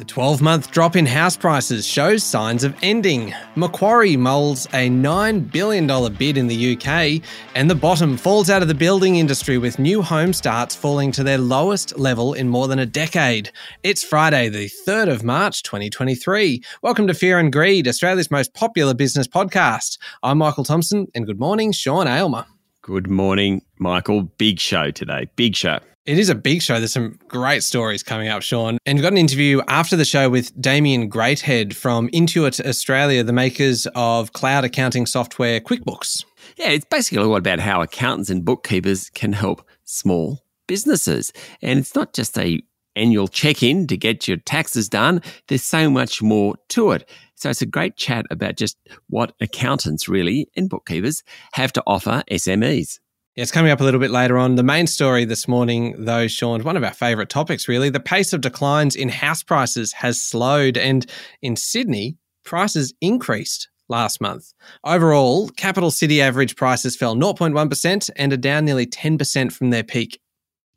The 0.00 0.06
12 0.06 0.40
month 0.40 0.70
drop 0.70 0.96
in 0.96 1.04
house 1.04 1.36
prices 1.36 1.86
shows 1.86 2.24
signs 2.24 2.64
of 2.64 2.74
ending. 2.80 3.34
Macquarie 3.54 4.16
molds 4.16 4.64
a 4.72 4.88
$9 4.88 5.52
billion 5.52 6.14
bid 6.14 6.38
in 6.38 6.46
the 6.46 6.74
UK, 6.74 7.22
and 7.54 7.68
the 7.68 7.74
bottom 7.74 8.16
falls 8.16 8.48
out 8.48 8.62
of 8.62 8.68
the 8.68 8.74
building 8.74 9.16
industry 9.16 9.58
with 9.58 9.78
new 9.78 10.00
home 10.00 10.32
starts 10.32 10.74
falling 10.74 11.12
to 11.12 11.22
their 11.22 11.36
lowest 11.36 11.98
level 11.98 12.32
in 12.32 12.48
more 12.48 12.66
than 12.66 12.78
a 12.78 12.86
decade. 12.86 13.50
It's 13.82 14.02
Friday, 14.02 14.48
the 14.48 14.70
3rd 14.88 15.10
of 15.12 15.22
March, 15.22 15.62
2023. 15.64 16.62
Welcome 16.80 17.06
to 17.06 17.12
Fear 17.12 17.38
and 17.38 17.52
Greed, 17.52 17.86
Australia's 17.86 18.30
most 18.30 18.54
popular 18.54 18.94
business 18.94 19.28
podcast. 19.28 19.98
I'm 20.22 20.38
Michael 20.38 20.64
Thompson, 20.64 21.08
and 21.14 21.26
good 21.26 21.38
morning, 21.38 21.72
Sean 21.72 22.08
Aylmer. 22.08 22.46
Good 22.80 23.10
morning, 23.10 23.60
Michael. 23.78 24.22
Big 24.22 24.60
show 24.60 24.92
today. 24.92 25.28
Big 25.36 25.54
show. 25.54 25.80
It 26.10 26.18
is 26.18 26.28
a 26.28 26.34
big 26.34 26.60
show. 26.60 26.78
There's 26.78 26.92
some 26.92 27.20
great 27.28 27.62
stories 27.62 28.02
coming 28.02 28.26
up, 28.26 28.42
Sean. 28.42 28.78
And 28.84 28.98
we've 28.98 29.02
got 29.04 29.12
an 29.12 29.16
interview 29.16 29.60
after 29.68 29.94
the 29.94 30.04
show 30.04 30.28
with 30.28 30.60
Damien 30.60 31.08
Greathead 31.08 31.72
from 31.72 32.08
Intuit 32.08 32.58
Australia, 32.66 33.22
the 33.22 33.32
makers 33.32 33.86
of 33.94 34.32
cloud 34.32 34.64
accounting 34.64 35.06
software 35.06 35.60
QuickBooks. 35.60 36.24
Yeah, 36.56 36.70
it's 36.70 36.84
basically 36.84 37.22
all 37.22 37.36
about 37.36 37.60
how 37.60 37.80
accountants 37.80 38.28
and 38.28 38.44
bookkeepers 38.44 39.08
can 39.10 39.32
help 39.32 39.64
small 39.84 40.40
businesses. 40.66 41.32
And 41.62 41.78
it's 41.78 41.94
not 41.94 42.12
just 42.12 42.36
a 42.36 42.60
annual 42.96 43.28
check-in 43.28 43.86
to 43.86 43.96
get 43.96 44.26
your 44.26 44.38
taxes 44.38 44.88
done. 44.88 45.22
There's 45.46 45.62
so 45.62 45.88
much 45.88 46.20
more 46.22 46.56
to 46.70 46.90
it. 46.90 47.08
So 47.36 47.50
it's 47.50 47.62
a 47.62 47.66
great 47.66 47.96
chat 47.96 48.26
about 48.32 48.56
just 48.56 48.76
what 49.10 49.32
accountants 49.40 50.08
really 50.08 50.48
and 50.56 50.68
bookkeepers 50.68 51.22
have 51.52 51.72
to 51.74 51.84
offer 51.86 52.24
SMEs. 52.28 52.98
It's 53.36 53.52
coming 53.52 53.70
up 53.70 53.80
a 53.80 53.84
little 53.84 54.00
bit 54.00 54.10
later 54.10 54.36
on. 54.38 54.56
The 54.56 54.64
main 54.64 54.88
story 54.88 55.24
this 55.24 55.46
morning, 55.46 55.94
though, 56.04 56.26
Sean, 56.26 56.64
one 56.64 56.76
of 56.76 56.82
our 56.82 56.92
favourite 56.92 57.28
topics, 57.28 57.68
really. 57.68 57.88
The 57.88 58.00
pace 58.00 58.32
of 58.32 58.40
declines 58.40 58.96
in 58.96 59.08
house 59.08 59.44
prices 59.44 59.92
has 59.92 60.20
slowed, 60.20 60.76
and 60.76 61.06
in 61.40 61.54
Sydney, 61.54 62.16
prices 62.44 62.92
increased 63.00 63.68
last 63.88 64.20
month. 64.20 64.52
Overall, 64.82 65.48
capital 65.50 65.92
city 65.92 66.20
average 66.20 66.56
prices 66.56 66.96
fell 66.96 67.14
0.1% 67.14 68.10
and 68.16 68.32
are 68.32 68.36
down 68.36 68.64
nearly 68.64 68.86
10% 68.86 69.52
from 69.52 69.70
their 69.70 69.84
peak. 69.84 70.20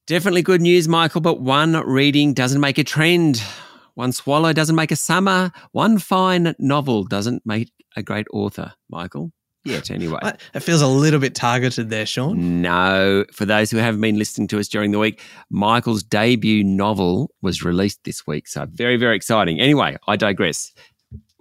Definitely 0.06 0.44
good 0.44 0.62
news, 0.62 0.88
Michael, 0.88 1.22
but 1.22 1.42
one 1.42 1.74
reading 1.88 2.36
doesn't 2.36 2.62
make 2.62 2.78
a 2.78 2.84
trend. 2.84 3.42
One 3.96 4.12
swallow 4.12 4.54
doesn't 4.54 4.76
make 4.76 4.92
a 4.92 4.96
summer. 4.96 5.52
One 5.72 5.98
fine 5.98 6.54
novel 6.60 7.04
doesn't 7.04 7.48
make 7.48 7.72
a 7.96 8.04
great 8.04 8.28
author, 8.32 8.74
Michael 8.92 9.32
yet, 9.66 9.92
anyway. 9.92 10.20
It 10.54 10.60
feels 10.62 10.82
a 10.82 10.88
little 10.88 11.20
bit 11.20 11.36
targeted 11.36 11.90
there, 11.90 12.06
Sean. 12.06 12.62
No. 12.62 13.26
For 13.32 13.46
those 13.46 13.72
who 13.72 13.78
haven't 13.78 14.02
been 14.02 14.18
listening 14.18 14.48
to 14.50 14.60
us 14.60 14.68
during 14.68 14.92
the 14.92 15.00
week, 15.00 15.22
Michael's 15.50 16.04
debut 16.04 16.64
novel 16.64 17.32
was 17.42 17.64
released 17.64 18.04
this 18.04 18.26
week. 18.28 18.48
So 18.48 18.66
very, 18.66 18.98
very 18.98 19.16
exciting. 19.16 19.60
Anyway, 19.60 19.98
I 20.08 20.16
digress. 20.16 20.72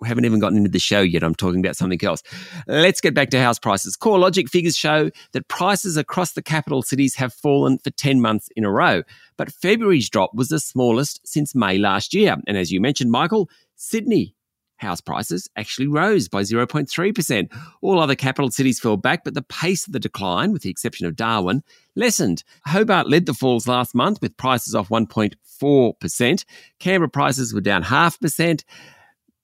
We 0.00 0.08
haven't 0.08 0.24
even 0.24 0.40
gotten 0.40 0.58
into 0.58 0.68
the 0.68 0.80
show 0.80 1.00
yet. 1.00 1.22
I'm 1.22 1.34
talking 1.34 1.60
about 1.60 1.76
something 1.76 2.04
else. 2.04 2.24
Let's 2.66 3.00
get 3.00 3.14
back 3.14 3.30
to 3.30 3.40
house 3.40 3.60
prices. 3.60 3.96
CoreLogic 3.96 4.48
figures 4.48 4.76
show 4.76 5.10
that 5.30 5.46
prices 5.46 5.96
across 5.96 6.32
the 6.32 6.42
capital 6.42 6.82
cities 6.82 7.14
have 7.14 7.32
fallen 7.32 7.78
for 7.78 7.90
10 7.90 8.20
months 8.20 8.48
in 8.56 8.64
a 8.64 8.70
row. 8.70 9.04
But 9.36 9.52
February's 9.52 10.10
drop 10.10 10.34
was 10.34 10.48
the 10.48 10.58
smallest 10.58 11.20
since 11.24 11.54
May 11.54 11.78
last 11.78 12.14
year. 12.14 12.36
And 12.48 12.56
as 12.56 12.72
you 12.72 12.80
mentioned, 12.80 13.12
Michael, 13.12 13.48
Sydney 13.76 14.34
house 14.82 15.00
prices 15.00 15.48
actually 15.56 15.86
rose 15.86 16.28
by 16.28 16.42
0.3%. 16.42 17.48
All 17.80 17.98
other 17.98 18.14
capital 18.14 18.50
cities 18.50 18.78
fell 18.78 18.98
back, 18.98 19.24
but 19.24 19.34
the 19.34 19.42
pace 19.42 19.86
of 19.86 19.92
the 19.92 20.00
decline, 20.00 20.52
with 20.52 20.62
the 20.62 20.70
exception 20.70 21.06
of 21.06 21.16
Darwin, 21.16 21.62
lessened. 21.96 22.44
Hobart 22.66 23.08
led 23.08 23.26
the 23.26 23.34
falls 23.34 23.66
last 23.66 23.94
month 23.94 24.20
with 24.20 24.36
prices 24.36 24.74
off 24.74 24.90
1.4%. 24.90 26.44
Canberra 26.78 27.08
prices 27.08 27.54
were 27.54 27.60
down 27.60 27.82
half 27.82 28.20
percent. 28.20 28.64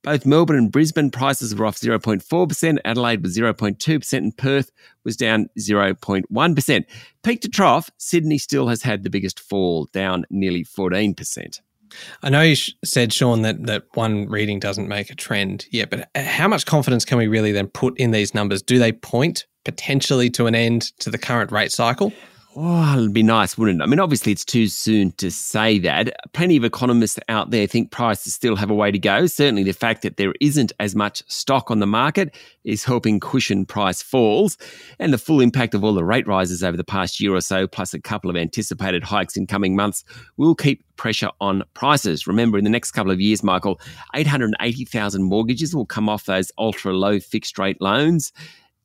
Both 0.02 0.26
Melbourne 0.26 0.56
and 0.56 0.72
Brisbane 0.72 1.10
prices 1.10 1.54
were 1.54 1.66
off 1.66 1.76
0.4%, 1.76 2.78
Adelaide 2.84 3.22
was 3.22 3.36
0.2%, 3.36 4.12
and 4.16 4.36
Perth 4.36 4.70
was 5.04 5.16
down 5.16 5.48
0.1%. 5.58 6.84
Peak 7.24 7.40
to 7.40 7.48
trough, 7.48 7.90
Sydney 7.98 8.38
still 8.38 8.68
has 8.68 8.82
had 8.82 9.02
the 9.02 9.10
biggest 9.10 9.40
fall, 9.40 9.88
down 9.92 10.24
nearly 10.30 10.64
14%. 10.64 11.60
I 12.22 12.30
know 12.30 12.42
you 12.42 12.56
said, 12.84 13.12
Sean, 13.12 13.42
that, 13.42 13.66
that 13.66 13.84
one 13.94 14.26
reading 14.28 14.60
doesn't 14.60 14.88
make 14.88 15.10
a 15.10 15.14
trend 15.14 15.66
yet, 15.70 15.90
but 15.90 16.08
uh, 16.14 16.22
how 16.22 16.48
much 16.48 16.66
confidence 16.66 17.04
can 17.04 17.18
we 17.18 17.26
really 17.26 17.52
then 17.52 17.68
put 17.68 17.98
in 17.98 18.10
these 18.10 18.34
numbers? 18.34 18.62
Do 18.62 18.78
they 18.78 18.92
point 18.92 19.46
potentially 19.64 20.30
to 20.30 20.46
an 20.46 20.54
end 20.54 20.82
to 21.00 21.10
the 21.10 21.18
current 21.18 21.52
rate 21.52 21.72
cycle? 21.72 22.12
Oh, 22.60 22.94
it'd 22.94 23.12
be 23.12 23.22
nice, 23.22 23.56
wouldn't 23.56 23.80
it? 23.80 23.84
I 23.84 23.86
mean, 23.86 24.00
obviously, 24.00 24.32
it's 24.32 24.44
too 24.44 24.66
soon 24.66 25.12
to 25.12 25.30
say 25.30 25.78
that. 25.78 26.12
Plenty 26.32 26.56
of 26.56 26.64
economists 26.64 27.16
out 27.28 27.52
there 27.52 27.68
think 27.68 27.92
prices 27.92 28.34
still 28.34 28.56
have 28.56 28.68
a 28.68 28.74
way 28.74 28.90
to 28.90 28.98
go. 28.98 29.26
Certainly, 29.26 29.62
the 29.62 29.72
fact 29.72 30.02
that 30.02 30.16
there 30.16 30.34
isn't 30.40 30.72
as 30.80 30.96
much 30.96 31.22
stock 31.28 31.70
on 31.70 31.78
the 31.78 31.86
market 31.86 32.36
is 32.64 32.82
helping 32.82 33.20
cushion 33.20 33.64
price 33.64 34.02
falls. 34.02 34.58
And 34.98 35.12
the 35.12 35.18
full 35.18 35.40
impact 35.40 35.72
of 35.72 35.84
all 35.84 35.94
the 35.94 36.02
rate 36.02 36.26
rises 36.26 36.64
over 36.64 36.76
the 36.76 36.82
past 36.82 37.20
year 37.20 37.32
or 37.32 37.40
so, 37.40 37.68
plus 37.68 37.94
a 37.94 38.00
couple 38.00 38.28
of 38.28 38.34
anticipated 38.34 39.04
hikes 39.04 39.36
in 39.36 39.46
coming 39.46 39.76
months, 39.76 40.02
will 40.36 40.56
keep 40.56 40.84
pressure 40.96 41.30
on 41.40 41.62
prices. 41.74 42.26
Remember, 42.26 42.58
in 42.58 42.64
the 42.64 42.70
next 42.70 42.90
couple 42.90 43.12
of 43.12 43.20
years, 43.20 43.44
Michael, 43.44 43.80
880,000 44.16 45.22
mortgages 45.22 45.76
will 45.76 45.86
come 45.86 46.08
off 46.08 46.24
those 46.24 46.50
ultra 46.58 46.92
low 46.92 47.20
fixed 47.20 47.56
rate 47.56 47.80
loans. 47.80 48.32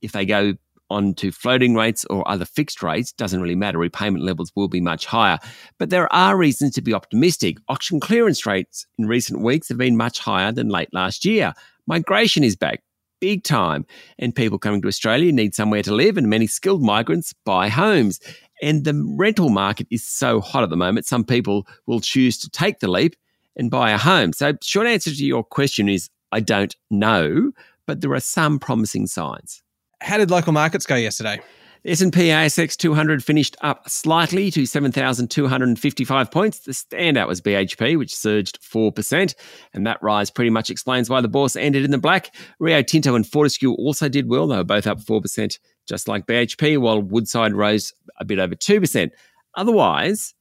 If 0.03 0.11
they 0.11 0.27
go 0.27 0.53
onto 0.93 1.31
floating 1.31 1.75
rates 1.75 2.05
or 2.05 2.27
other 2.27 2.45
fixed 2.45 2.81
rates, 2.83 3.11
doesn't 3.11 3.41
really 3.41 3.55
matter. 3.55 3.77
Repayment 3.77 4.23
levels 4.23 4.51
will 4.55 4.67
be 4.67 4.81
much 4.81 5.05
higher. 5.05 5.39
But 5.77 5.89
there 5.89 6.11
are 6.13 6.37
reasons 6.37 6.73
to 6.75 6.81
be 6.81 6.93
optimistic. 6.93 7.57
Auction 7.67 7.99
clearance 7.99 8.45
rates 8.45 8.85
in 8.97 9.07
recent 9.07 9.41
weeks 9.41 9.69
have 9.69 9.77
been 9.77 9.97
much 9.97 10.19
higher 10.19 10.51
than 10.51 10.69
late 10.69 10.93
last 10.93 11.25
year. 11.25 11.53
Migration 11.87 12.43
is 12.43 12.55
back 12.55 12.81
big 13.23 13.41
time, 13.45 13.85
and 14.19 14.35
people 14.35 14.59
coming 14.59 14.81
to 14.81 14.87
Australia 14.89 15.31
need 15.31 15.55
somewhere 15.55 15.81
to 15.81 15.95
live, 15.95 16.17
and 16.17 16.29
many 16.29 16.45
skilled 16.45 16.83
migrants 16.83 17.33
buy 17.45 17.69
homes. 17.69 18.19
And 18.61 18.83
the 18.83 19.01
rental 19.17 19.47
market 19.47 19.87
is 19.89 20.05
so 20.05 20.41
hot 20.41 20.61
at 20.61 20.69
the 20.69 20.75
moment, 20.75 21.05
some 21.05 21.23
people 21.23 21.65
will 21.87 22.01
choose 22.01 22.37
to 22.39 22.49
take 22.49 22.81
the 22.81 22.89
leap 22.89 23.15
and 23.55 23.71
buy 23.71 23.91
a 23.91 23.97
home. 23.97 24.33
So, 24.33 24.51
short 24.61 24.87
answer 24.87 25.11
to 25.11 25.25
your 25.25 25.41
question 25.41 25.87
is 25.87 26.09
I 26.33 26.41
don't 26.41 26.75
know, 26.91 27.53
but 27.87 28.01
there 28.01 28.11
are 28.11 28.19
some 28.19 28.59
promising 28.59 29.07
signs. 29.07 29.62
How 30.03 30.17
did 30.17 30.29
local 30.29 30.51
markets 30.51 30.85
go 30.85 30.95
yesterday? 30.95 31.39
S&P 31.85 32.27
ASX 32.27 32.75
200 32.75 33.23
finished 33.23 33.55
up 33.61 33.89
slightly 33.89 34.51
to 34.51 34.65
7,255 34.65 36.29
points. 36.29 36.59
The 36.59 36.73
standout 36.73 37.27
was 37.27 37.39
BHP, 37.39 37.97
which 37.97 38.13
surged 38.13 38.61
4%, 38.61 39.33
and 39.73 39.87
that 39.87 40.03
rise 40.03 40.29
pretty 40.29 40.49
much 40.49 40.69
explains 40.69 41.09
why 41.09 41.21
the 41.21 41.29
bourse 41.29 41.55
ended 41.55 41.85
in 41.85 41.91
the 41.91 41.97
black. 41.97 42.35
Rio 42.59 42.81
Tinto 42.81 43.15
and 43.15 43.25
Fortescue 43.25 43.71
also 43.71 44.09
did 44.09 44.29
well. 44.29 44.47
They 44.47 44.57
were 44.57 44.65
both 44.65 44.87
up 44.87 44.99
4%, 44.99 45.57
just 45.87 46.09
like 46.09 46.27
BHP, 46.27 46.77
while 46.79 47.01
Woodside 47.01 47.53
rose 47.53 47.93
a 48.17 48.25
bit 48.25 48.39
over 48.39 48.55
2%. 48.55 49.09
Otherwise, 49.55 50.33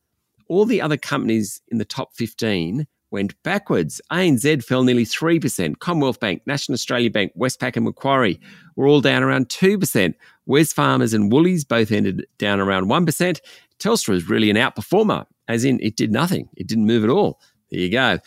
all 0.48 0.64
the 0.64 0.80
other 0.80 0.96
companies 0.96 1.62
in 1.68 1.78
the 1.78 1.84
top 1.84 2.14
15 2.14 2.86
went 3.12 3.40
backwards. 3.42 4.00
ANZ 4.10 4.64
fell 4.64 4.82
nearly 4.82 5.04
3%. 5.04 5.78
Commonwealth 5.78 6.18
Bank, 6.18 6.42
National 6.46 6.74
Australia 6.74 7.10
Bank, 7.10 7.32
Westpac 7.38 7.76
and 7.76 7.84
Macquarie 7.84 8.40
were 8.74 8.86
all 8.86 9.00
down 9.00 9.22
around 9.22 9.48
2%. 9.48 10.14
Wesfarmers 10.48 11.14
and 11.14 11.30
Woolies 11.30 11.64
both 11.64 11.92
ended 11.92 12.26
down 12.38 12.58
around 12.58 12.86
1%. 12.86 13.40
Telstra 13.78 14.14
is 14.14 14.28
really 14.28 14.50
an 14.50 14.56
outperformer, 14.56 15.26
as 15.48 15.64
in 15.64 15.78
it 15.80 15.96
did 15.96 16.10
nothing. 16.10 16.48
It 16.56 16.66
didn't 16.66 16.86
move 16.86 17.04
at 17.04 17.10
all. 17.10 17.40
There 17.70 17.80
you 17.80 17.90
go. 17.90 18.18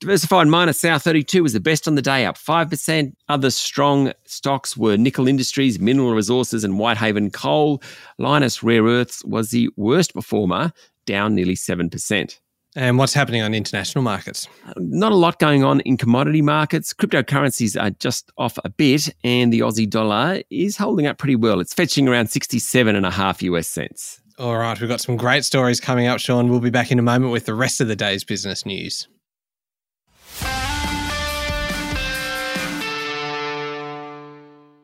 Diversified 0.00 0.48
miner 0.48 0.72
South 0.72 1.02
32 1.02 1.42
was 1.42 1.52
the 1.52 1.60
best 1.60 1.86
on 1.86 1.94
the 1.94 2.00
day, 2.00 2.24
up 2.24 2.38
5%. 2.38 3.12
Other 3.28 3.50
strong 3.50 4.14
stocks 4.24 4.74
were 4.74 4.96
Nickel 4.96 5.28
Industries, 5.28 5.78
Mineral 5.78 6.14
Resources, 6.14 6.64
and 6.64 6.78
Whitehaven 6.78 7.30
Coal. 7.30 7.82
Lynas 8.18 8.62
Rare 8.62 8.84
Earths 8.84 9.22
was 9.26 9.50
the 9.50 9.68
worst 9.76 10.14
performer, 10.14 10.72
down 11.04 11.34
nearly 11.34 11.54
7%. 11.54 12.38
And 12.76 12.98
what's 12.98 13.14
happening 13.14 13.42
on 13.42 13.52
international 13.52 14.02
markets? 14.02 14.46
Not 14.76 15.10
a 15.10 15.16
lot 15.16 15.40
going 15.40 15.64
on 15.64 15.80
in 15.80 15.96
commodity 15.96 16.40
markets. 16.40 16.94
Cryptocurrencies 16.94 17.80
are 17.80 17.90
just 17.90 18.30
off 18.38 18.58
a 18.64 18.68
bit, 18.68 19.12
and 19.24 19.52
the 19.52 19.60
Aussie 19.60 19.90
dollar 19.90 20.42
is 20.50 20.76
holding 20.76 21.06
up 21.08 21.18
pretty 21.18 21.34
well. 21.34 21.58
It's 21.58 21.74
fetching 21.74 22.06
around 22.06 22.28
67 22.28 22.94
and 22.94 23.04
a 23.04 23.10
half 23.10 23.42
US 23.42 23.66
cents. 23.66 24.20
All 24.38 24.56
right, 24.56 24.80
we've 24.80 24.88
got 24.88 25.00
some 25.00 25.16
great 25.16 25.44
stories 25.44 25.80
coming 25.80 26.06
up, 26.06 26.20
Sean. 26.20 26.48
We'll 26.48 26.60
be 26.60 26.70
back 26.70 26.92
in 26.92 26.98
a 27.00 27.02
moment 27.02 27.32
with 27.32 27.44
the 27.44 27.54
rest 27.54 27.80
of 27.80 27.88
the 27.88 27.96
day's 27.96 28.22
business 28.22 28.64
news. 28.64 29.08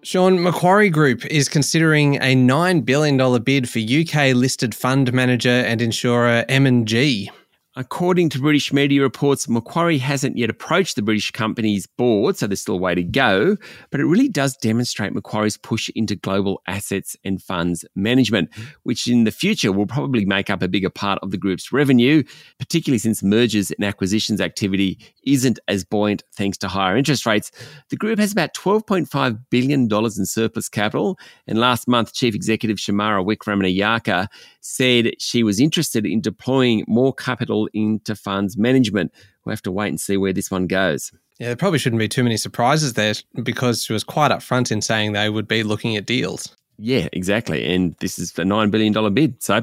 Sean, 0.03 0.41
Macquarie 0.43 0.91
Group 0.91 1.25
is 1.27 1.49
considering 1.49 2.17
a 2.17 2.37
$9 2.37 2.85
billion 2.85 3.43
bid 3.43 3.69
for 3.69 3.79
UK 3.79 4.35
listed 4.37 4.75
fund 4.75 5.13
manager 5.13 5.49
and 5.49 5.81
insurer 5.81 6.45
M&G. 6.49 7.31
According 7.79 8.31
to 8.31 8.39
British 8.39 8.73
media 8.73 9.03
reports, 9.03 9.51
Macquarie 9.51 9.99
hasn't 9.99 10.39
yet 10.39 10.49
approached 10.49 10.97
the 10.97 11.03
British 11.03 11.31
company's 11.31 11.87
board, 11.87 12.39
so 12.39 12.47
there's 12.47 12.63
still 12.63 12.77
a 12.77 12.79
way 12.79 12.95
to 12.95 13.03
go. 13.03 13.59
But 13.91 14.01
it 14.01 14.07
really 14.07 14.31
does 14.31 14.57
demonstrate 14.57 15.13
Macquarie's 15.13 15.59
push 15.59 15.91
into 15.95 16.17
global 16.17 16.63
assets 16.67 17.19
and 17.23 17.43
funds 17.43 17.85
management, 17.95 18.49
which 18.85 19.07
in 19.07 19.25
the 19.25 19.31
future 19.31 19.73
will 19.73 19.87
probably 19.87 20.25
make 20.25 20.49
up 20.49 20.63
a 20.63 20.69
bigger 20.69 20.89
part 20.89 21.19
of 21.23 21.33
the 21.33 21.37
group's 21.37 21.71
revenue, 21.71 22.23
particularly 22.59 22.99
since 22.99 23.23
mergers 23.23 23.71
and 23.71 23.85
acquisitions 23.85 24.41
activity 24.41 24.99
isn't 25.25 25.59
as 25.69 25.85
buoyant 25.85 26.23
thanks 26.35 26.57
to 26.57 26.69
higher 26.69 26.97
interest 26.97 27.27
rates. 27.27 27.51
The 27.91 27.97
group 27.97 28.19
has 28.19 28.33
about 28.33 28.55
$12.5 28.55 29.39
billion 29.51 29.87
in 29.93 30.27
surplus 30.27 30.71
capital. 30.71 31.19
And 31.47 31.59
last 31.59 31.89
month, 31.89 32.15
Chief 32.15 32.35
Executive 32.35 32.79
Shemara 32.79 33.23
Wikramanayake 33.23 34.29
said 34.67 35.15
she 35.19 35.43
was 35.43 35.61
interested 35.61 36.05
in 36.05 36.21
deploying 36.21 36.85
more 36.89 37.15
capital 37.15 37.69
into 37.73 38.17
funds 38.17 38.57
management. 38.57 39.13
We'll 39.45 39.53
have 39.53 39.63
to 39.63 39.73
wait 39.73 39.89
and 39.89 40.01
see 40.01 40.17
where 40.17 40.33
this 40.33 40.51
one 40.51 40.67
goes. 40.67 41.13
Yeah, 41.39 41.49
there 41.49 41.57
probably 41.57 41.79
shouldn't 41.79 42.01
be 42.01 42.09
too 42.09 42.25
many 42.25 42.37
surprises 42.37 42.95
there 42.95 43.15
because 43.43 43.85
she 43.85 43.93
was 43.93 44.05
quite 44.05 44.31
upfront 44.31 44.73
in 44.73 44.83
saying 44.83 45.13
they 45.13 45.31
would 45.31 45.47
be 45.47 45.63
looking 45.63 45.97
at 45.97 46.07
deals. 46.07 46.57
Yeah, 46.79 47.09
exactly. 47.13 47.65
And 47.73 47.95
this 48.01 48.19
is 48.19 48.31
a 48.33 48.43
$9 48.43 48.71
billion 48.71 49.15
bid. 49.15 49.43
So 49.43 49.63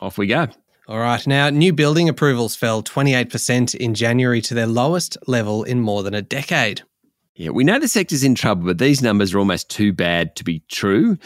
off 0.00 0.18
we 0.18 0.26
go. 0.26 0.48
All 0.86 0.98
right. 0.98 1.26
Now, 1.26 1.50
new 1.50 1.72
building 1.72 2.08
approvals 2.08 2.56
fell 2.56 2.82
28% 2.82 3.74
in 3.74 3.94
January 3.94 4.40
to 4.42 4.54
their 4.54 4.66
lowest 4.66 5.18
level 5.26 5.64
in 5.64 5.80
more 5.80 6.02
than 6.02 6.14
a 6.14 6.22
decade. 6.22 6.82
Yeah, 7.34 7.50
we 7.50 7.64
know 7.64 7.78
the 7.78 7.88
sector's 7.88 8.24
in 8.24 8.34
trouble, 8.34 8.66
but 8.66 8.78
these 8.78 9.02
numbers 9.02 9.34
are 9.34 9.38
almost 9.38 9.70
too 9.70 9.92
bad 9.92 10.34
to 10.36 10.44
be 10.44 10.62
true. 10.68 11.18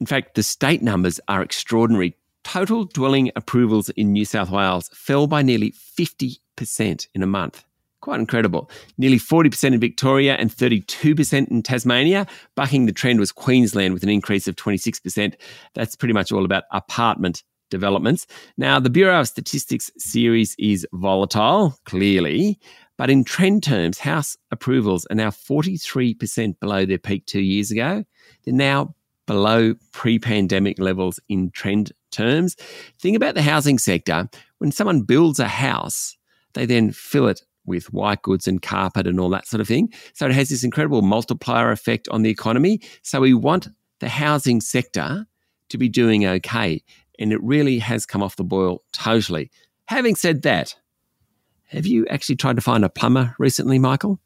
In 0.00 0.06
fact, 0.06 0.34
the 0.34 0.42
state 0.42 0.82
numbers 0.82 1.20
are 1.28 1.42
extraordinary 1.42 2.16
total 2.44 2.84
dwelling 2.84 3.30
approvals 3.36 3.88
in 3.90 4.12
New 4.12 4.24
South 4.24 4.50
Wales 4.50 4.90
fell 4.92 5.26
by 5.26 5.42
nearly 5.42 5.72
50% 5.72 7.06
in 7.14 7.22
a 7.22 7.26
month. 7.26 7.64
Quite 8.00 8.20
incredible. 8.20 8.70
Nearly 8.96 9.18
40% 9.18 9.74
in 9.74 9.80
Victoria 9.80 10.34
and 10.36 10.50
32% 10.50 11.48
in 11.48 11.62
Tasmania. 11.62 12.26
Bucking 12.54 12.86
the 12.86 12.92
trend 12.92 13.20
was 13.20 13.30
Queensland 13.30 13.92
with 13.92 14.02
an 14.02 14.08
increase 14.08 14.48
of 14.48 14.56
26%. 14.56 15.34
That's 15.74 15.96
pretty 15.96 16.14
much 16.14 16.32
all 16.32 16.46
about 16.46 16.64
apartment 16.72 17.42
developments. 17.68 18.26
Now, 18.56 18.80
the 18.80 18.90
Bureau 18.90 19.20
of 19.20 19.28
Statistics 19.28 19.90
series 19.98 20.56
is 20.58 20.86
volatile, 20.92 21.78
clearly, 21.84 22.58
but 22.96 23.10
in 23.10 23.24
trend 23.24 23.62
terms, 23.62 23.98
house 23.98 24.36
approvals 24.50 25.06
are 25.10 25.14
now 25.14 25.30
43% 25.30 26.58
below 26.60 26.84
their 26.84 26.98
peak 26.98 27.26
two 27.26 27.40
years 27.40 27.70
ago. 27.70 28.04
They're 28.44 28.54
now 28.54 28.94
below 29.30 29.74
pre 29.92 30.18
pandemic 30.18 30.80
levels 30.80 31.20
in 31.28 31.52
trend 31.52 31.92
terms. 32.10 32.56
Think 32.98 33.16
about 33.16 33.36
the 33.36 33.42
housing 33.42 33.78
sector. 33.78 34.28
When 34.58 34.72
someone 34.72 35.02
builds 35.02 35.38
a 35.38 35.46
house, 35.46 36.16
they 36.54 36.66
then 36.66 36.90
fill 36.90 37.28
it 37.28 37.42
with 37.64 37.92
white 37.92 38.22
goods 38.22 38.48
and 38.48 38.60
carpet 38.60 39.06
and 39.06 39.20
all 39.20 39.28
that 39.28 39.46
sort 39.46 39.60
of 39.60 39.68
thing. 39.68 39.92
So 40.14 40.26
it 40.26 40.32
has 40.32 40.48
this 40.48 40.64
incredible 40.64 41.02
multiplier 41.02 41.70
effect 41.70 42.08
on 42.08 42.22
the 42.22 42.30
economy. 42.30 42.80
So 43.02 43.20
we 43.20 43.32
want 43.32 43.68
the 44.00 44.08
housing 44.08 44.60
sector 44.60 45.28
to 45.68 45.78
be 45.78 45.88
doing 45.88 46.26
okay. 46.26 46.82
And 47.20 47.32
it 47.32 47.40
really 47.40 47.78
has 47.78 48.06
come 48.06 48.24
off 48.24 48.34
the 48.34 48.42
boil 48.42 48.82
totally. 48.90 49.52
Having 49.84 50.16
said 50.16 50.42
that, 50.42 50.74
have 51.68 51.86
you 51.86 52.04
actually 52.08 52.34
tried 52.34 52.56
to 52.56 52.62
find 52.62 52.84
a 52.84 52.88
plumber 52.88 53.36
recently, 53.38 53.78
Michael? 53.78 54.18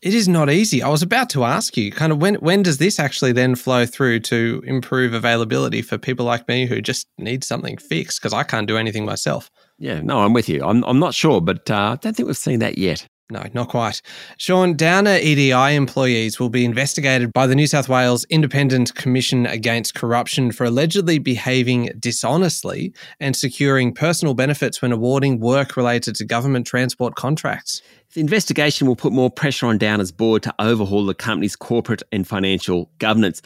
It 0.00 0.14
is 0.14 0.28
not 0.28 0.50
easy. 0.50 0.82
I 0.82 0.88
was 0.88 1.02
about 1.02 1.30
to 1.30 1.44
ask 1.44 1.76
you, 1.76 1.90
kind 1.92 2.12
of 2.12 2.20
when 2.20 2.34
when 2.36 2.62
does 2.62 2.78
this 2.78 2.98
actually 2.98 3.32
then 3.32 3.54
flow 3.54 3.86
through 3.86 4.20
to 4.20 4.62
improve 4.66 5.14
availability 5.14 5.82
for 5.82 5.98
people 5.98 6.26
like 6.26 6.46
me 6.48 6.66
who 6.66 6.80
just 6.80 7.06
need 7.18 7.44
something 7.44 7.76
fixed 7.76 8.20
because 8.20 8.32
I 8.32 8.42
can't 8.42 8.66
do 8.66 8.76
anything 8.76 9.04
myself. 9.04 9.50
Yeah, 9.78 10.00
no, 10.00 10.20
I'm 10.20 10.32
with 10.32 10.48
you. 10.48 10.64
I'm 10.64 10.84
I'm 10.84 10.98
not 10.98 11.14
sure, 11.14 11.40
but 11.40 11.70
uh, 11.70 11.92
I 11.92 11.96
don't 11.96 12.16
think 12.16 12.26
we've 12.26 12.36
seen 12.36 12.60
that 12.60 12.78
yet. 12.78 13.06
No, 13.32 13.42
not 13.54 13.70
quite. 13.70 14.02
Sean, 14.36 14.76
Downer 14.76 15.16
EDI 15.16 15.74
employees 15.74 16.38
will 16.38 16.50
be 16.50 16.66
investigated 16.66 17.32
by 17.32 17.46
the 17.46 17.54
New 17.54 17.66
South 17.66 17.88
Wales 17.88 18.26
Independent 18.28 18.94
Commission 18.94 19.46
Against 19.46 19.94
Corruption 19.94 20.52
for 20.52 20.64
allegedly 20.64 21.18
behaving 21.18 21.92
dishonestly 21.98 22.92
and 23.20 23.34
securing 23.34 23.94
personal 23.94 24.34
benefits 24.34 24.82
when 24.82 24.92
awarding 24.92 25.40
work 25.40 25.78
related 25.78 26.14
to 26.16 26.26
government 26.26 26.66
transport 26.66 27.14
contracts. 27.14 27.80
The 28.12 28.20
investigation 28.20 28.86
will 28.86 28.96
put 28.96 29.14
more 29.14 29.30
pressure 29.30 29.64
on 29.64 29.78
Downer's 29.78 30.12
board 30.12 30.42
to 30.42 30.54
overhaul 30.58 31.06
the 31.06 31.14
company's 31.14 31.56
corporate 31.56 32.02
and 32.12 32.28
financial 32.28 32.90
governance. 32.98 33.40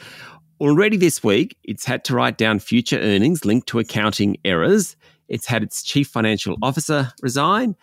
Already 0.59 0.97
this 0.97 1.23
week, 1.23 1.55
it's 1.63 1.85
had 1.85 2.03
to 2.03 2.13
write 2.13 2.37
down 2.37 2.59
future 2.59 2.99
earnings 2.99 3.45
linked 3.45 3.69
to 3.69 3.79
accounting 3.79 4.35
errors. 4.43 4.97
It's 5.29 5.45
had 5.45 5.63
its 5.63 5.81
chief 5.81 6.09
financial 6.09 6.57
officer 6.61 7.13
resign. 7.21 7.77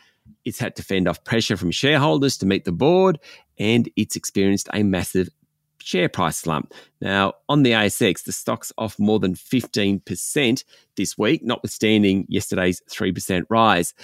It's 0.44 0.58
had 0.58 0.76
to 0.76 0.82
fend 0.82 1.08
off 1.08 1.24
pressure 1.24 1.56
from 1.56 1.70
shareholders 1.70 2.36
to 2.38 2.46
meet 2.46 2.64
the 2.64 2.72
board, 2.72 3.18
and 3.58 3.88
it's 3.96 4.16
experienced 4.16 4.68
a 4.72 4.82
massive 4.82 5.28
share 5.84 6.08
price 6.08 6.38
slump. 6.38 6.72
Now, 7.00 7.34
on 7.48 7.62
the 7.62 7.72
ASX, 7.72 8.24
the 8.24 8.32
stock's 8.32 8.72
off 8.78 8.98
more 8.98 9.20
than 9.20 9.34
15% 9.34 10.64
this 10.96 11.18
week, 11.18 11.42
notwithstanding 11.44 12.26
yesterday's 12.28 12.80
3% 12.90 13.44
rise. 13.50 13.94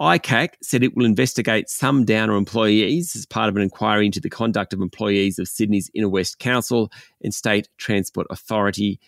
ICAC 0.00 0.54
said 0.62 0.82
it 0.82 0.96
will 0.96 1.04
investigate 1.04 1.68
some 1.68 2.04
Downer 2.04 2.34
employees 2.34 3.14
as 3.14 3.26
part 3.26 3.48
of 3.48 3.56
an 3.56 3.62
inquiry 3.62 4.06
into 4.06 4.20
the 4.20 4.30
conduct 4.30 4.72
of 4.72 4.80
employees 4.80 5.38
of 5.38 5.46
Sydney's 5.46 5.90
Inner 5.94 6.08
West 6.08 6.38
Council 6.38 6.90
and 7.22 7.34
State 7.34 7.68
Transport 7.76 8.26
Authority, 8.30 8.98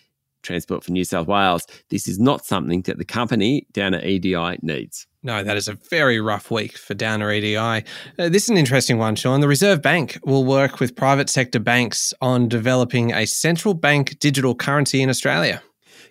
Transport 0.43 0.83
for 0.83 0.91
New 0.91 1.05
South 1.05 1.27
Wales. 1.27 1.65
This 1.89 2.07
is 2.07 2.19
not 2.19 2.45
something 2.45 2.81
that 2.83 2.97
the 2.97 3.05
company, 3.05 3.65
Downer 3.71 3.99
EDI, 4.03 4.59
needs. 4.61 5.07
No, 5.23 5.41
that 5.41 5.55
is 5.55 5.69
a 5.69 5.73
very 5.89 6.19
rough 6.19 6.51
week 6.51 6.77
for 6.77 6.93
Downer 6.93 7.31
EDI. 7.31 7.55
Uh, 7.55 7.81
this 8.17 8.43
is 8.43 8.49
an 8.49 8.57
interesting 8.57 8.97
one, 8.97 9.15
Sean. 9.15 9.39
The 9.39 9.47
Reserve 9.47 9.81
Bank 9.81 10.19
will 10.25 10.43
work 10.43 10.79
with 10.79 10.95
private 10.95 11.29
sector 11.29 11.59
banks 11.59 12.13
on 12.21 12.49
developing 12.49 13.13
a 13.13 13.25
central 13.25 13.73
bank 13.73 14.19
digital 14.19 14.53
currency 14.53 15.01
in 15.01 15.09
Australia. 15.09 15.63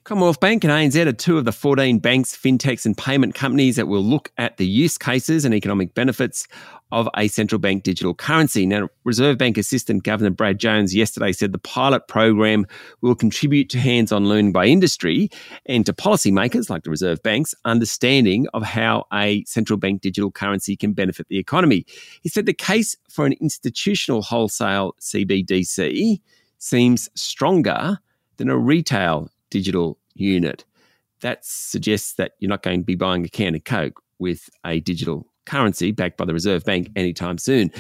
Commonwealth 0.05 0.41
Bank 0.41 0.65
and 0.65 0.73
ANZ 0.73 1.07
are 1.07 1.13
two 1.13 1.39
of 1.39 1.45
the 1.45 1.53
14 1.53 2.01
banks, 2.01 2.37
fintechs, 2.37 2.85
and 2.85 2.99
payment 2.99 3.37
companies 3.37 3.77
that 3.77 3.87
will 3.87 4.03
look 4.03 4.33
at 4.37 4.57
the 4.57 4.67
use 4.67 4.99
cases 4.99 5.45
and 5.45 5.55
economic 5.55 5.95
benefits 5.95 6.49
of 6.91 7.09
a 7.17 7.29
central 7.29 7.61
bank 7.61 7.85
digital 7.85 8.13
currency. 8.13 8.67
Now, 8.67 8.89
Reserve 9.05 9.39
Bank 9.39 9.57
Assistant 9.57 10.03
Governor 10.03 10.31
Brad 10.31 10.59
Jones 10.59 10.93
yesterday 10.93 11.31
said 11.31 11.53
the 11.53 11.59
pilot 11.59 12.09
program 12.09 12.67
will 13.01 13.15
contribute 13.15 13.71
to 13.71 13.79
hands 13.79 14.11
on 14.11 14.29
learning 14.29 14.51
by 14.51 14.67
industry 14.67 15.31
and 15.67 15.87
to 15.87 15.93
policymakers 15.93 16.69
like 16.69 16.83
the 16.83 16.91
Reserve 16.91 17.23
Bank's 17.23 17.55
understanding 17.65 18.49
of 18.55 18.65
how 18.65 19.05
a 19.13 19.45
central 19.45 19.77
bank 19.77 20.01
digital 20.03 20.33
currency 20.33 20.75
can 20.75 20.95
benefit 20.95 21.29
the 21.29 21.39
economy. 21.39 21.87
He 22.23 22.29
said 22.29 22.47
the 22.47 22.53
case 22.53 22.97
for 23.09 23.25
an 23.25 23.35
institutional 23.41 24.23
wholesale 24.23 24.97
CBDC 25.01 26.21
seems 26.59 27.09
stronger 27.15 27.99
than 28.39 28.49
a 28.49 28.59
retail 28.59 29.31
digital 29.53 29.99
unit. 30.15 30.65
That 31.21 31.45
suggests 31.45 32.15
that 32.15 32.33
you're 32.41 32.49
not 32.49 32.65
going 32.65 32.81
to 32.81 32.85
be 32.87 32.97
buying 32.97 33.25
a 33.25 33.29
can 33.29 33.55
of 33.55 33.63
Coke 33.63 34.03
with 34.19 34.51
a 34.67 34.81
digital 34.81 35.29
currency 35.47 35.93
backed 35.93 36.17
by 36.17 36.25
the 36.25 36.33
Reserve 36.33 36.65
Bank 36.65 36.89
anytime 36.97 37.39
soon. 37.39 37.71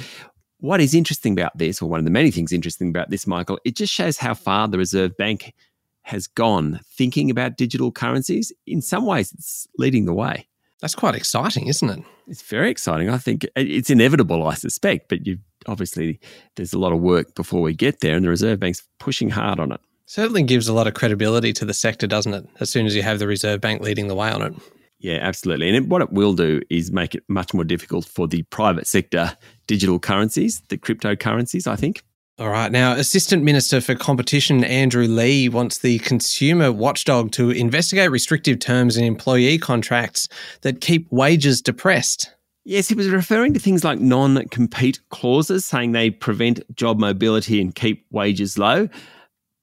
What 0.58 0.80
is 0.80 0.94
interesting 0.94 1.32
about 1.32 1.58
this, 1.58 1.82
or 1.82 1.88
one 1.88 1.98
of 1.98 2.04
the 2.04 2.10
many 2.12 2.30
things 2.30 2.52
interesting 2.52 2.88
about 2.90 3.10
this, 3.10 3.26
Michael, 3.26 3.58
it 3.64 3.74
just 3.74 3.92
shows 3.92 4.18
how 4.18 4.34
far 4.34 4.68
the 4.68 4.78
Reserve 4.78 5.16
Bank 5.16 5.54
has 6.02 6.26
gone 6.26 6.80
thinking 6.84 7.30
about 7.30 7.56
digital 7.56 7.90
currencies. 7.90 8.52
In 8.66 8.82
some 8.82 9.06
ways, 9.06 9.32
it's 9.32 9.66
leading 9.78 10.04
the 10.04 10.14
way. 10.14 10.46
That's 10.80 10.94
quite 10.94 11.14
exciting, 11.14 11.68
isn't 11.68 11.90
it? 11.90 12.04
It's 12.26 12.42
very 12.42 12.70
exciting. 12.70 13.08
I 13.08 13.18
think 13.18 13.46
it's 13.56 13.90
inevitable, 13.90 14.46
I 14.46 14.54
suspect, 14.54 15.08
but 15.08 15.26
you 15.26 15.38
obviously 15.66 16.18
there's 16.56 16.72
a 16.72 16.78
lot 16.78 16.92
of 16.92 17.00
work 17.00 17.34
before 17.34 17.62
we 17.62 17.72
get 17.72 18.00
there, 18.00 18.16
and 18.16 18.24
the 18.24 18.28
Reserve 18.28 18.60
Bank's 18.60 18.82
pushing 18.98 19.30
hard 19.30 19.58
on 19.58 19.72
it. 19.72 19.80
Certainly 20.12 20.42
gives 20.42 20.68
a 20.68 20.74
lot 20.74 20.86
of 20.86 20.92
credibility 20.92 21.54
to 21.54 21.64
the 21.64 21.72
sector, 21.72 22.06
doesn't 22.06 22.34
it? 22.34 22.46
As 22.60 22.68
soon 22.68 22.84
as 22.84 22.94
you 22.94 23.00
have 23.00 23.18
the 23.18 23.26
Reserve 23.26 23.62
Bank 23.62 23.80
leading 23.80 24.08
the 24.08 24.14
way 24.14 24.30
on 24.30 24.42
it. 24.42 24.52
Yeah, 24.98 25.16
absolutely. 25.22 25.68
And 25.68 25.76
it, 25.78 25.88
what 25.88 26.02
it 26.02 26.12
will 26.12 26.34
do 26.34 26.60
is 26.68 26.92
make 26.92 27.14
it 27.14 27.24
much 27.28 27.54
more 27.54 27.64
difficult 27.64 28.04
for 28.04 28.28
the 28.28 28.42
private 28.42 28.86
sector 28.86 29.34
digital 29.66 29.98
currencies, 29.98 30.60
the 30.68 30.76
cryptocurrencies, 30.76 31.66
I 31.66 31.76
think. 31.76 32.02
All 32.38 32.50
right. 32.50 32.70
Now, 32.70 32.92
Assistant 32.92 33.42
Minister 33.42 33.80
for 33.80 33.94
Competition 33.94 34.64
Andrew 34.64 35.06
Leigh 35.06 35.48
wants 35.48 35.78
the 35.78 35.98
consumer 36.00 36.70
watchdog 36.70 37.32
to 37.32 37.48
investigate 37.48 38.10
restrictive 38.10 38.58
terms 38.58 38.98
in 38.98 39.04
employee 39.04 39.56
contracts 39.56 40.28
that 40.60 40.82
keep 40.82 41.10
wages 41.10 41.62
depressed. 41.62 42.34
Yes, 42.64 42.86
he 42.86 42.94
was 42.94 43.08
referring 43.08 43.54
to 43.54 43.60
things 43.60 43.82
like 43.82 43.98
non 43.98 44.46
compete 44.50 45.00
clauses, 45.08 45.64
saying 45.64 45.92
they 45.92 46.10
prevent 46.10 46.76
job 46.76 46.98
mobility 46.98 47.62
and 47.62 47.74
keep 47.74 48.04
wages 48.10 48.58
low 48.58 48.90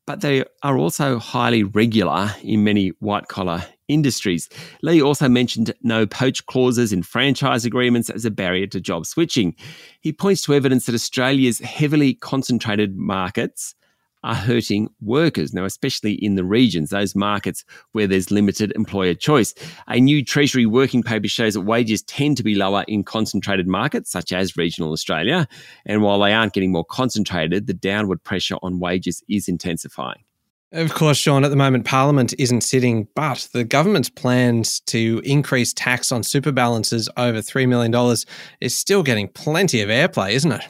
but 0.10 0.22
they 0.22 0.44
are 0.64 0.76
also 0.76 1.20
highly 1.20 1.62
regular 1.62 2.34
in 2.42 2.64
many 2.64 2.88
white 2.98 3.28
collar 3.28 3.64
industries. 3.88 4.50
Leigh 4.82 5.04
also 5.04 5.30
mentioned 5.30 5.72
no 5.84 6.08
poach 6.08 6.44
clauses 6.48 6.92
in 6.92 7.04
franchise 7.04 7.64
agreements 7.64 8.10
as 8.10 8.26
a 8.26 8.32
barrier 8.32 8.66
to 8.66 8.82
job 8.82 9.06
switching. 9.06 9.56
He 10.02 10.12
points 10.12 10.42
to 10.42 10.56
evidence 10.56 10.88
that 10.88 10.96
Australia's 10.96 11.60
heavily 11.60 12.16
concentrated 12.16 12.98
markets 12.98 13.76
are 14.24 14.36
hurting 14.36 14.90
workers, 15.02 15.54
now, 15.54 15.66
especially 15.66 16.14
in 16.14 16.36
the 16.36 16.44
regions, 16.44 16.90
those 16.90 17.16
markets 17.16 17.64
where 17.94 18.08
there's 18.08 18.32
limited 18.32 18.72
employer 18.76 19.14
choice. 19.14 19.54
A 19.88 20.00
new 20.00 20.24
Treasury 20.24 20.66
working 20.66 21.04
paper 21.04 21.28
shows 21.28 21.54
that 21.54 21.62
wages 21.62 22.02
tend 22.04 22.38
to 22.38 22.44
be 22.44 22.56
lower 22.56 22.84
in 22.88 23.04
concentrated 23.04 23.68
markets, 23.68 24.12
such 24.12 24.32
as 24.32 24.58
regional 24.58 24.92
Australia. 24.92 25.48
And 25.86 26.02
while 26.02 26.20
they 26.20 26.34
aren't 26.34 26.54
getting 26.54 26.72
more 26.72 26.86
concentrated, 26.86 27.68
the 27.68 27.74
downward 27.74 28.24
pressure 28.24 28.58
on 28.62 28.80
wages 28.80 29.24
is 29.30 29.48
intensifying. 29.48 30.24
Of 30.72 30.94
course, 30.94 31.18
Sean, 31.18 31.44
at 31.44 31.50
the 31.50 31.56
moment, 31.56 31.86
Parliament 31.86 32.36
isn't 32.38 32.62
sitting, 32.62 33.08
but 33.16 33.48
the 33.54 33.64
government's 33.64 34.10
plans 34.10 34.82
to 34.82 35.20
increase 35.26 35.74
tax 35.74 36.12
on 36.12 36.22
super 36.22 36.52
balances 36.52 37.10
over 37.18 37.40
$3 37.40 37.68
million 37.68 38.16
is 38.62 38.78
still 38.78 39.02
getting 39.02 39.30
plenty 39.30 39.82
of 39.82 39.90
airplay, 39.90 40.34
isn't 40.34 40.52
it? 40.52 40.62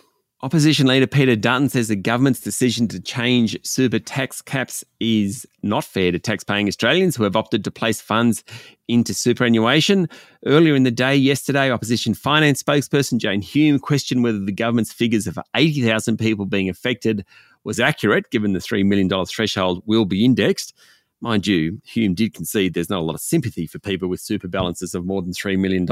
Opposition 0.42 0.88
leader 0.88 1.06
Peter 1.06 1.36
Dutton 1.36 1.68
says 1.68 1.90
the 1.90 1.98
government's 1.98 2.40
decision 2.40 2.88
to 2.88 3.02
change 3.02 3.58
super 3.68 4.00
tax 4.00 4.42
caps 4.42 4.86
is 5.02 5.46
not 5.64 5.84
fair 5.84 6.14
to 6.14 6.20
tax-paying 6.20 6.70
Australians 6.70 7.18
who 7.18 7.24
have 7.24 7.36
opted 7.36 7.66
to 7.66 7.72
place 7.72 8.00
funds 8.00 8.46
into 8.88 9.14
superannuation. 9.14 10.08
Earlier 10.46 10.76
in 10.76 10.84
the 10.84 10.92
day, 10.92 11.14
yesterday, 11.14 11.70
opposition 11.70 12.14
finance 12.14 12.64
spokesperson 12.64 13.18
Jane 13.18 13.42
Hume 13.42 13.80
questioned 13.80 14.24
whether 14.24 14.40
the 14.40 14.54
government's 14.54 14.94
figures 14.94 15.28
of 15.28 15.38
80,000 15.58 16.16
people 16.16 16.46
being 16.46 16.70
affected 16.70 17.26
was 17.66 17.82
accurate, 17.82 18.32
given 18.32 18.54
the 18.54 18.60
$3 18.60 18.86
million 18.86 19.10
threshold 19.26 19.84
will 19.86 20.06
be 20.06 20.24
indexed. 20.24 20.74
Mind 21.20 21.48
you, 21.48 21.82
Hume 21.84 22.14
did 22.14 22.34
concede 22.34 22.74
there's 22.74 22.90
not 22.90 23.00
a 23.00 23.04
lot 23.04 23.16
of 23.16 23.20
sympathy 23.20 23.68
for 23.68 23.78
people 23.80 24.08
with 24.08 24.22
super 24.22 24.48
balances 24.48 24.96
of 24.96 25.06
more 25.06 25.22
than 25.22 25.34
$3 25.34 25.60
million. 25.60 25.86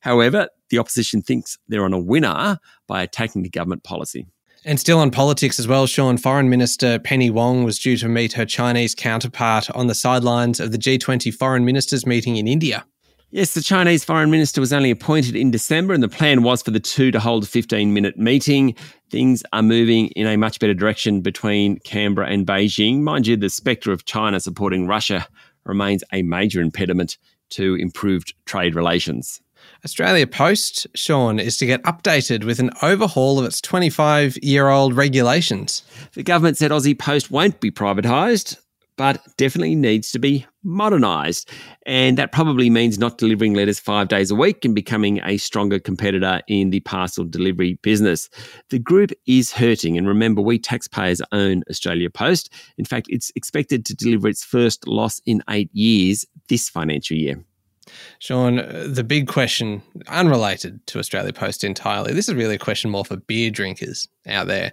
However, 0.00 0.48
the 0.70 0.78
opposition 0.78 1.22
thinks 1.22 1.58
they're 1.68 1.84
on 1.84 1.92
a 1.92 1.98
winner 1.98 2.58
by 2.86 3.02
attacking 3.02 3.42
the 3.42 3.50
government 3.50 3.84
policy. 3.84 4.26
And 4.64 4.80
still 4.80 4.98
on 4.98 5.12
politics 5.12 5.60
as 5.60 5.68
well, 5.68 5.86
Sean, 5.86 6.18
Foreign 6.18 6.50
Minister 6.50 6.98
Penny 6.98 7.30
Wong 7.30 7.62
was 7.62 7.78
due 7.78 7.96
to 7.98 8.08
meet 8.08 8.32
her 8.32 8.44
Chinese 8.44 8.96
counterpart 8.96 9.70
on 9.70 9.86
the 9.86 9.94
sidelines 9.94 10.58
of 10.58 10.72
the 10.72 10.78
G20 10.78 11.32
foreign 11.32 11.64
ministers 11.64 12.04
meeting 12.04 12.36
in 12.36 12.48
India. 12.48 12.84
Yes, 13.30 13.54
the 13.54 13.60
Chinese 13.60 14.04
foreign 14.04 14.30
minister 14.30 14.60
was 14.60 14.72
only 14.72 14.90
appointed 14.90 15.36
in 15.36 15.50
December, 15.50 15.94
and 15.94 16.02
the 16.02 16.08
plan 16.08 16.42
was 16.42 16.62
for 16.62 16.70
the 16.70 16.80
two 16.80 17.10
to 17.10 17.20
hold 17.20 17.44
a 17.44 17.46
15 17.46 17.92
minute 17.92 18.16
meeting. 18.16 18.74
Things 19.10 19.42
are 19.52 19.62
moving 19.62 20.08
in 20.08 20.26
a 20.26 20.36
much 20.36 20.58
better 20.58 20.74
direction 20.74 21.20
between 21.20 21.78
Canberra 21.80 22.28
and 22.28 22.46
Beijing. 22.46 23.02
Mind 23.02 23.26
you, 23.26 23.36
the 23.36 23.50
spectre 23.50 23.92
of 23.92 24.04
China 24.04 24.40
supporting 24.40 24.86
Russia 24.86 25.26
remains 25.64 26.02
a 26.12 26.22
major 26.22 26.60
impediment 26.60 27.18
to 27.50 27.74
improved 27.76 28.34
trade 28.46 28.74
relations. 28.74 29.40
Australia 29.86 30.26
Post, 30.26 30.88
Sean, 30.96 31.38
is 31.38 31.56
to 31.58 31.64
get 31.64 31.80
updated 31.84 32.42
with 32.42 32.58
an 32.58 32.72
overhaul 32.82 33.38
of 33.38 33.44
its 33.44 33.60
25 33.60 34.36
year 34.42 34.68
old 34.68 34.96
regulations. 34.96 35.84
The 36.14 36.24
government 36.24 36.56
said 36.56 36.72
Aussie 36.72 36.98
Post 36.98 37.30
won't 37.30 37.60
be 37.60 37.70
privatised 37.70 38.56
but 38.96 39.22
definitely 39.36 39.76
needs 39.76 40.10
to 40.10 40.18
be 40.18 40.44
modernized. 40.64 41.48
And 41.84 42.18
that 42.18 42.32
probably 42.32 42.68
means 42.68 42.98
not 42.98 43.18
delivering 43.18 43.54
letters 43.54 43.78
five 43.78 44.08
days 44.08 44.32
a 44.32 44.34
week 44.34 44.64
and 44.64 44.74
becoming 44.74 45.20
a 45.22 45.36
stronger 45.36 45.78
competitor 45.78 46.40
in 46.48 46.70
the 46.70 46.80
parcel 46.80 47.24
delivery 47.24 47.78
business. 47.82 48.28
The 48.70 48.80
group 48.80 49.12
is 49.26 49.52
hurting. 49.52 49.96
And 49.96 50.08
remember, 50.08 50.42
we 50.42 50.58
taxpayers 50.58 51.22
own 51.30 51.62
Australia 51.70 52.10
Post. 52.10 52.52
In 52.76 52.84
fact, 52.84 53.06
it's 53.08 53.30
expected 53.36 53.84
to 53.84 53.94
deliver 53.94 54.26
its 54.26 54.42
first 54.42 54.88
loss 54.88 55.20
in 55.26 55.44
eight 55.48 55.70
years 55.72 56.24
this 56.48 56.68
financial 56.68 57.16
year. 57.16 57.44
Sean, 58.18 58.58
uh, 58.58 58.86
the 58.88 59.04
big 59.04 59.28
question, 59.28 59.82
unrelated 60.08 60.84
to 60.88 60.98
Australia 60.98 61.32
Post 61.32 61.64
entirely, 61.64 62.12
this 62.12 62.28
is 62.28 62.34
really 62.34 62.56
a 62.56 62.58
question 62.58 62.90
more 62.90 63.04
for 63.04 63.16
beer 63.16 63.50
drinkers 63.50 64.08
out 64.26 64.46
there. 64.46 64.72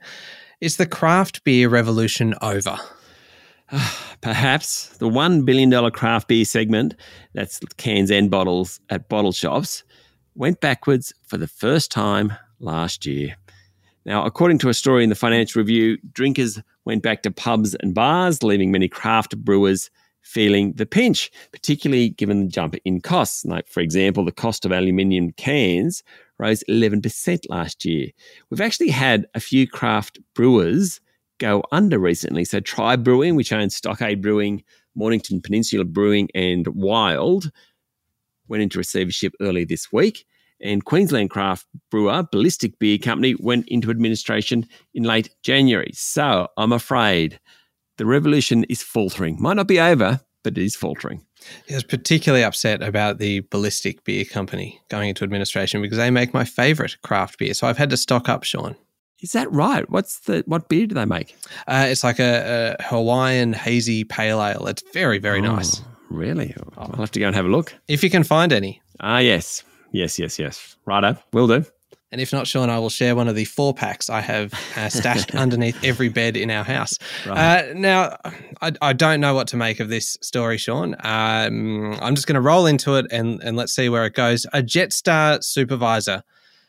Is 0.61 0.77
the 0.77 0.85
craft 0.85 1.43
beer 1.43 1.69
revolution 1.69 2.35
over? 2.41 2.77
Perhaps 4.21 4.97
the 4.97 5.09
$1 5.09 5.45
billion 5.45 5.91
craft 5.91 6.27
beer 6.27 6.45
segment, 6.45 6.95
that's 7.33 7.59
cans 7.77 8.11
and 8.11 8.31
bottles 8.31 8.79
at 8.89 9.09
bottle 9.09 9.31
shops, 9.31 9.83
went 10.35 10.61
backwards 10.61 11.13
for 11.23 11.37
the 11.37 11.47
first 11.47 11.91
time 11.91 12.33
last 12.59 13.05
year. 13.05 13.35
Now, 14.05 14.25
according 14.25 14.57
to 14.59 14.69
a 14.69 14.73
story 14.73 15.03
in 15.03 15.09
the 15.09 15.15
Financial 15.15 15.59
Review, 15.59 15.97
drinkers 16.11 16.59
went 16.85 17.03
back 17.03 17.23
to 17.23 17.31
pubs 17.31 17.75
and 17.75 17.93
bars, 17.93 18.43
leaving 18.43 18.71
many 18.71 18.89
craft 18.89 19.37
brewers 19.37 19.89
feeling 20.23 20.73
the 20.73 20.85
pinch, 20.85 21.31
particularly 21.51 22.09
given 22.09 22.41
the 22.41 22.47
jump 22.47 22.75
in 22.85 23.01
costs. 23.01 23.45
Like, 23.45 23.67
for 23.67 23.81
example, 23.81 24.25
the 24.25 24.31
cost 24.31 24.65
of 24.65 24.71
aluminium 24.71 25.31
cans 25.33 26.03
rose 26.39 26.63
11% 26.69 27.43
last 27.49 27.85
year. 27.85 28.09
We've 28.49 28.61
actually 28.61 28.89
had 28.89 29.27
a 29.35 29.39
few 29.39 29.67
craft 29.67 30.19
brewers 30.33 30.99
go 31.39 31.63
under 31.71 31.99
recently. 31.99 32.45
So 32.45 32.59
Tribe 32.59 33.03
Brewing, 33.03 33.35
which 33.35 33.51
owns 33.51 33.75
Stockade 33.75 34.21
Brewing, 34.21 34.63
Mornington 34.95 35.41
Peninsula 35.41 35.83
Brewing, 35.83 36.29
and 36.33 36.67
Wild, 36.67 37.51
went 38.47 38.63
into 38.63 38.77
receivership 38.77 39.33
early 39.41 39.65
this 39.65 39.91
week. 39.91 40.25
And 40.61 40.85
Queensland 40.85 41.29
craft 41.29 41.65
brewer 41.91 42.25
Ballistic 42.31 42.79
Beer 42.79 42.97
Company 42.97 43.35
went 43.35 43.67
into 43.67 43.89
administration 43.89 44.65
in 44.93 45.03
late 45.03 45.29
January. 45.43 45.91
So 45.93 46.47
I'm 46.55 46.71
afraid 46.71 47.39
the 47.97 48.05
revolution 48.05 48.63
is 48.65 48.81
faltering. 48.81 49.41
Might 49.41 49.55
not 49.55 49.67
be 49.67 49.79
over, 49.79 50.21
but 50.43 50.57
it 50.57 50.63
is 50.63 50.75
faltering. 50.75 51.25
He 51.67 51.73
was 51.73 51.83
particularly 51.83 52.43
upset 52.43 52.81
about 52.81 53.17
the 53.17 53.41
Ballistic 53.51 54.03
Beer 54.03 54.25
Company 54.25 54.81
going 54.89 55.09
into 55.09 55.23
administration 55.23 55.81
because 55.81 55.97
they 55.97 56.09
make 56.09 56.33
my 56.33 56.45
favourite 56.45 57.01
craft 57.01 57.37
beer. 57.37 57.53
So 57.53 57.67
I've 57.67 57.77
had 57.77 57.89
to 57.89 57.97
stock 57.97 58.29
up, 58.29 58.43
Sean. 58.43 58.75
Is 59.21 59.31
that 59.31 59.51
right? 59.51 59.89
What's 59.89 60.19
the 60.21 60.43
what 60.47 60.67
beer 60.67 60.85
do 60.85 60.95
they 60.95 61.05
make? 61.05 61.35
Uh, 61.65 61.85
it's 61.87 62.03
like 62.03 62.19
a, 62.19 62.75
a, 62.77 62.83
Hawaiian 62.83 63.53
hazy 63.53 64.03
pale 64.03 64.43
ale. 64.43 64.67
It's 64.67 64.83
very 64.93 65.17
very 65.17 65.39
oh, 65.39 65.55
nice. 65.55 65.81
Really? 66.09 66.53
I'll 66.77 66.91
have 66.97 67.11
to 67.11 67.19
go 67.19 67.27
and 67.27 67.35
have 67.35 67.45
a 67.45 67.49
look 67.49 67.73
if 67.87 68.03
you 68.03 68.09
can 68.09 68.23
find 68.23 68.51
any. 68.51 68.81
Ah, 68.99 69.19
yes, 69.19 69.63
yes, 69.91 70.19
yes, 70.19 70.37
yes. 70.37 70.75
Righto, 70.85 71.17
will 71.31 71.47
do. 71.47 71.65
And 72.13 72.21
if 72.21 72.31
not, 72.31 72.45
Sean, 72.45 72.69
I 72.69 72.77
will 72.77 72.91
share 72.91 73.15
one 73.15 73.27
of 73.27 73.33
the 73.33 73.45
four 73.45 73.73
packs 73.73 74.07
I 74.07 74.21
have 74.21 74.53
uh, 74.77 74.87
stashed 74.89 75.33
underneath 75.33 75.83
every 75.83 76.09
bed 76.09 76.37
in 76.37 76.51
our 76.51 76.63
house. 76.63 76.99
Right. 77.25 77.71
Uh, 77.71 77.73
now, 77.73 78.17
I, 78.61 78.71
I, 78.83 78.93
don't 78.93 79.19
know 79.19 79.33
what 79.33 79.47
to 79.47 79.57
make 79.57 79.79
of 79.79 79.89
this 79.89 80.15
story, 80.21 80.59
Sean. 80.59 80.93
Um, 80.99 81.97
I'm 81.99 82.13
just 82.13 82.27
going 82.27 82.35
to 82.35 82.41
roll 82.41 82.67
into 82.67 82.97
it 82.97 83.07
and, 83.09 83.41
and 83.41 83.57
let's 83.57 83.73
see 83.73 83.89
where 83.89 84.05
it 84.05 84.13
goes. 84.13 84.45
A 84.53 84.61
Jetstar 84.61 85.43
supervisor 85.43 86.21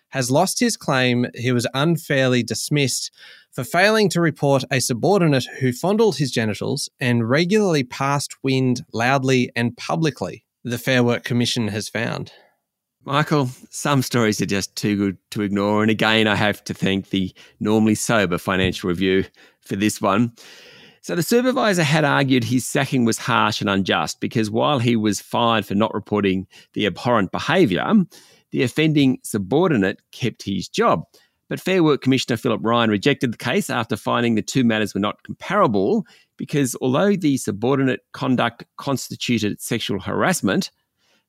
has 0.08 0.30
lost 0.30 0.60
his 0.60 0.78
claim 0.78 1.26
he 1.34 1.52
was 1.52 1.66
unfairly 1.74 2.42
dismissed 2.42 3.10
for 3.52 3.64
failing 3.64 4.08
to 4.08 4.22
report 4.22 4.64
a 4.70 4.80
subordinate 4.80 5.44
who 5.60 5.72
fondled 5.72 6.16
his 6.16 6.30
genitals 6.30 6.88
and 6.98 7.28
regularly 7.28 7.84
passed 7.84 8.34
wind 8.42 8.80
loudly 8.94 9.50
and 9.54 9.76
publicly, 9.76 10.46
the 10.64 10.78
Fair 10.78 11.04
Work 11.04 11.22
Commission 11.22 11.68
has 11.68 11.90
found. 11.90 12.32
Michael, 13.06 13.50
some 13.68 14.00
stories 14.00 14.40
are 14.40 14.46
just 14.46 14.75
too 14.76 14.96
good 14.96 15.18
to 15.32 15.42
ignore. 15.42 15.82
And 15.82 15.90
again, 15.90 16.26
I 16.26 16.37
have 16.37 16.64
to 16.64 16.75
thank 16.75 17.11
the 17.11 17.34
normally 17.61 17.94
sober 17.94 18.38
Financial 18.38 18.88
Review 18.88 19.25
for 19.61 19.76
this 19.76 20.00
one. 20.00 20.32
So 21.02 21.14
the 21.14 21.23
supervisor 21.23 21.82
had 21.82 22.04
argued 22.04 22.44
his 22.44 22.64
sacking 22.64 23.04
was 23.04 23.18
harsh 23.18 23.61
and 23.61 23.68
unjust 23.68 24.20
because 24.20 24.50
while 24.50 24.78
he 24.78 24.96
was 24.96 25.20
fired 25.20 25.66
for 25.66 25.75
not 25.75 25.92
reporting 25.92 26.46
the 26.73 26.87
abhorrent 26.87 27.30
behaviour, 27.30 27.92
the 28.52 28.62
offending 28.62 29.18
subordinate 29.23 30.00
kept 30.12 30.42
his 30.42 30.66
job. 30.66 31.02
But 31.50 31.61
Fair 31.61 31.84
Work 31.84 32.00
Commissioner 32.00 32.38
Philip 32.38 32.62
Ryan 32.64 32.88
rejected 32.88 33.34
the 33.34 33.38
case 33.38 33.68
after 33.68 33.96
finding 33.96 34.34
the 34.34 34.40
two 34.40 34.64
matters 34.64 34.94
were 34.94 35.00
not 35.00 35.23
comparable 35.25 36.06
because 36.38 36.75
although 36.80 37.16
the 37.16 37.37
subordinate 37.37 38.00
conduct 38.12 38.64
constituted 38.78 39.61
sexual 39.61 40.00
harassment, 40.00 40.70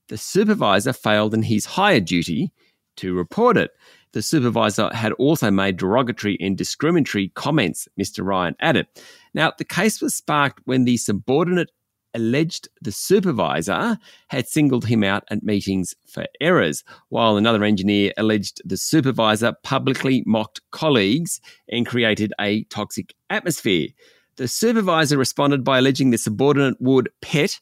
the 0.07 0.17
supervisor 0.17 0.93
failed 0.93 1.33
in 1.33 1.43
his 1.43 1.65
higher 1.65 1.99
duty 1.99 2.51
to 2.97 3.15
report 3.15 3.57
it. 3.57 3.71
The 4.13 4.21
supervisor 4.21 4.89
had 4.93 5.11
also 5.13 5.51
made 5.51 5.77
derogatory 5.77 6.37
and 6.39 6.57
discriminatory 6.57 7.29
comments, 7.35 7.87
Mr. 7.99 8.25
Ryan 8.25 8.55
added. 8.61 8.87
Now, 9.33 9.51
the 9.57 9.65
case 9.65 10.01
was 10.01 10.15
sparked 10.15 10.61
when 10.65 10.85
the 10.85 10.97
subordinate 10.97 11.71
alleged 12.13 12.69
the 12.81 12.93
supervisor 12.93 13.99
had 14.29 14.47
singled 14.47 14.85
him 14.85 15.03
out 15.03 15.25
at 15.29 15.43
meetings 15.43 15.93
for 16.07 16.25
errors, 16.39 16.83
while 17.09 17.35
another 17.35 17.63
engineer 17.63 18.13
alleged 18.17 18.61
the 18.63 18.77
supervisor 18.77 19.53
publicly 19.63 20.23
mocked 20.25 20.61
colleagues 20.71 21.41
and 21.69 21.85
created 21.85 22.33
a 22.39 22.63
toxic 22.65 23.13
atmosphere. 23.29 23.89
The 24.37 24.47
supervisor 24.47 25.17
responded 25.17 25.63
by 25.63 25.79
alleging 25.79 26.11
the 26.11 26.17
subordinate 26.17 26.79
would 26.79 27.09
pet 27.21 27.59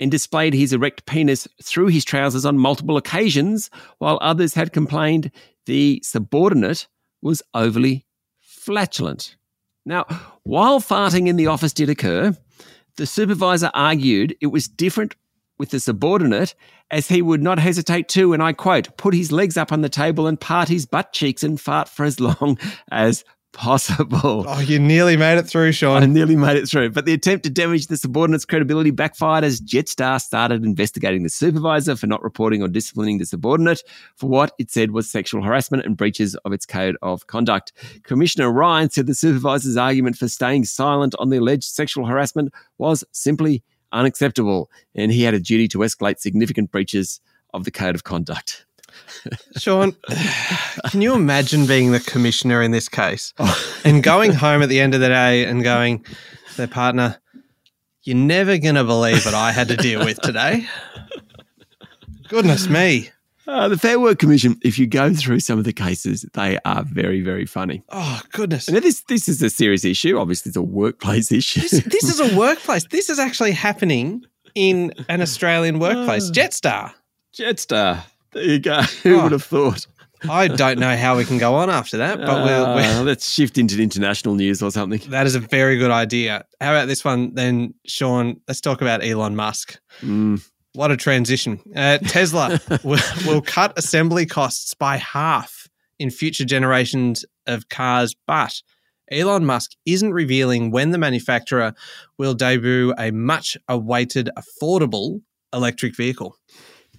and 0.00 0.10
displayed 0.10 0.54
his 0.54 0.72
erect 0.72 1.06
penis 1.06 1.46
through 1.62 1.88
his 1.88 2.04
trousers 2.04 2.44
on 2.44 2.58
multiple 2.58 2.96
occasions, 2.96 3.70
while 3.98 4.18
others 4.20 4.54
had 4.54 4.72
complained 4.72 5.30
the 5.66 6.00
subordinate 6.02 6.86
was 7.22 7.42
overly 7.54 8.04
flatulent. 8.40 9.36
Now, 9.86 10.04
while 10.42 10.80
farting 10.80 11.28
in 11.28 11.36
the 11.36 11.46
office 11.46 11.72
did 11.72 11.90
occur, 11.90 12.36
the 12.96 13.06
supervisor 13.06 13.70
argued 13.74 14.36
it 14.40 14.48
was 14.48 14.68
different 14.68 15.14
with 15.58 15.70
the 15.70 15.80
subordinate, 15.80 16.54
as 16.90 17.08
he 17.08 17.22
would 17.22 17.42
not 17.42 17.58
hesitate 17.58 18.08
to, 18.08 18.32
and 18.32 18.42
I 18.42 18.52
quote, 18.52 18.96
put 18.96 19.14
his 19.14 19.32
legs 19.32 19.56
up 19.56 19.72
on 19.72 19.82
the 19.82 19.88
table 19.88 20.26
and 20.26 20.40
part 20.40 20.68
his 20.68 20.86
butt 20.86 21.12
cheeks 21.12 21.42
and 21.42 21.60
fart 21.60 21.88
for 21.88 22.04
as 22.04 22.20
long 22.20 22.58
as 22.90 23.24
possible. 23.54 24.44
Oh, 24.46 24.60
you 24.60 24.78
nearly 24.78 25.16
made 25.16 25.38
it 25.38 25.46
through, 25.46 25.72
Sean. 25.72 26.02
I 26.02 26.06
nearly 26.06 26.36
made 26.36 26.56
it 26.56 26.68
through. 26.68 26.90
But 26.90 27.06
the 27.06 27.14
attempt 27.14 27.44
to 27.44 27.50
damage 27.50 27.86
the 27.86 27.96
subordinate's 27.96 28.44
credibility 28.44 28.90
backfired 28.90 29.44
as 29.44 29.60
Jetstar 29.60 30.20
started 30.20 30.64
investigating 30.64 31.22
the 31.22 31.30
supervisor 31.30 31.96
for 31.96 32.06
not 32.06 32.22
reporting 32.22 32.62
or 32.62 32.68
disciplining 32.68 33.18
the 33.18 33.24
subordinate 33.24 33.82
for 34.16 34.28
what 34.28 34.52
it 34.58 34.70
said 34.70 34.90
was 34.90 35.10
sexual 35.10 35.42
harassment 35.42 35.86
and 35.86 35.96
breaches 35.96 36.34
of 36.44 36.52
its 36.52 36.66
code 36.66 36.96
of 37.00 37.26
conduct. 37.26 37.72
Commissioner 38.02 38.52
Ryan 38.52 38.90
said 38.90 39.06
the 39.06 39.14
supervisor's 39.14 39.76
argument 39.76 40.16
for 40.16 40.28
staying 40.28 40.64
silent 40.64 41.14
on 41.18 41.30
the 41.30 41.38
alleged 41.38 41.64
sexual 41.64 42.04
harassment 42.04 42.52
was 42.76 43.04
simply 43.12 43.62
unacceptable, 43.92 44.70
and 44.94 45.12
he 45.12 45.22
had 45.22 45.34
a 45.34 45.40
duty 45.40 45.68
to 45.68 45.78
escalate 45.78 46.18
significant 46.18 46.70
breaches 46.70 47.20
of 47.54 47.64
the 47.64 47.70
code 47.70 47.94
of 47.94 48.04
conduct. 48.04 48.66
Sean, 49.56 49.96
can 50.90 51.00
you 51.00 51.14
imagine 51.14 51.66
being 51.66 51.92
the 51.92 52.00
commissioner 52.00 52.62
in 52.62 52.70
this 52.70 52.88
case 52.88 53.32
and 53.84 54.02
going 54.02 54.32
home 54.32 54.62
at 54.62 54.68
the 54.68 54.80
end 54.80 54.94
of 54.94 55.00
the 55.00 55.08
day 55.08 55.44
and 55.44 55.62
going 55.62 56.04
their 56.56 56.68
partner, 56.68 57.18
You're 58.04 58.16
never 58.16 58.58
going 58.58 58.74
to 58.74 58.84
believe 58.84 59.24
what 59.24 59.32
I 59.32 59.50
had 59.50 59.68
to 59.68 59.76
deal 59.76 60.04
with 60.04 60.20
today? 60.20 60.66
Goodness 62.28 62.68
me. 62.68 63.10
Uh, 63.46 63.68
the 63.68 63.78
Fair 63.78 63.98
Work 63.98 64.18
Commission, 64.18 64.58
if 64.62 64.78
you 64.78 64.86
go 64.86 65.12
through 65.14 65.40
some 65.40 65.58
of 65.58 65.64
the 65.64 65.72
cases, 65.72 66.26
they 66.34 66.58
are 66.66 66.82
very, 66.82 67.22
very 67.22 67.46
funny. 67.46 67.82
Oh, 67.90 68.20
goodness. 68.32 68.66
This, 68.66 69.02
this 69.02 69.28
is 69.28 69.42
a 69.42 69.48
serious 69.50 69.84
issue. 69.86 70.18
Obviously, 70.18 70.50
it's 70.50 70.56
a 70.56 70.62
workplace 70.62 71.32
issue. 71.32 71.60
This, 71.60 71.82
this 71.84 72.04
is 72.04 72.20
a 72.20 72.36
workplace. 72.36 72.86
This 72.90 73.08
is 73.08 73.18
actually 73.18 73.52
happening 73.52 74.24
in 74.54 74.92
an 75.08 75.22
Australian 75.22 75.78
workplace. 75.78 76.30
Jetstar. 76.30 76.92
Jetstar. 77.34 78.02
There 78.34 78.42
you 78.44 78.58
go. 78.58 78.82
Who 79.02 79.18
Oh. 79.18 79.22
would 79.24 79.32
have 79.32 79.44
thought? 79.44 79.86
I 80.28 80.48
don't 80.48 80.78
know 80.78 80.96
how 80.96 81.18
we 81.18 81.26
can 81.26 81.36
go 81.36 81.54
on 81.54 81.68
after 81.68 81.98
that, 81.98 82.16
but 82.18 82.44
we'll, 82.44 82.74
we'll, 82.74 83.00
Uh, 83.00 83.02
let's 83.04 83.30
shift 83.30 83.58
into 83.58 83.80
international 83.82 84.34
news 84.34 84.62
or 84.62 84.70
something. 84.70 85.00
that 85.10 85.26
is 85.26 85.34
a 85.34 85.40
very 85.40 85.76
good 85.76 85.90
idea. 85.90 86.44
How 86.62 86.72
about 86.72 86.88
this 86.88 87.04
one 87.04 87.34
then, 87.34 87.74
Sean? 87.86 88.40
Let's 88.48 88.62
talk 88.62 88.80
about 88.80 89.04
Elon 89.04 89.36
Musk. 89.36 89.78
Mm. 90.00 90.42
What 90.72 90.90
a 90.90 90.96
transition. 90.96 91.60
Uh, 91.76 91.98
Tesla 91.98 92.58
will, 92.84 92.98
will 93.26 93.42
cut 93.42 93.78
assembly 93.78 94.24
costs 94.24 94.72
by 94.74 94.96
half 94.96 95.68
in 95.98 96.10
future 96.10 96.44
generations 96.46 97.24
of 97.46 97.68
cars, 97.68 98.16
but 98.26 98.62
Elon 99.12 99.44
Musk 99.44 99.72
isn't 99.84 100.12
revealing 100.14 100.70
when 100.70 100.90
the 100.90 100.98
manufacturer 100.98 101.74
will 102.18 102.32
debut 102.32 102.94
a 102.98 103.10
much 103.10 103.58
awaited, 103.68 104.30
affordable 104.38 105.20
electric 105.52 105.94
vehicle. 105.94 106.34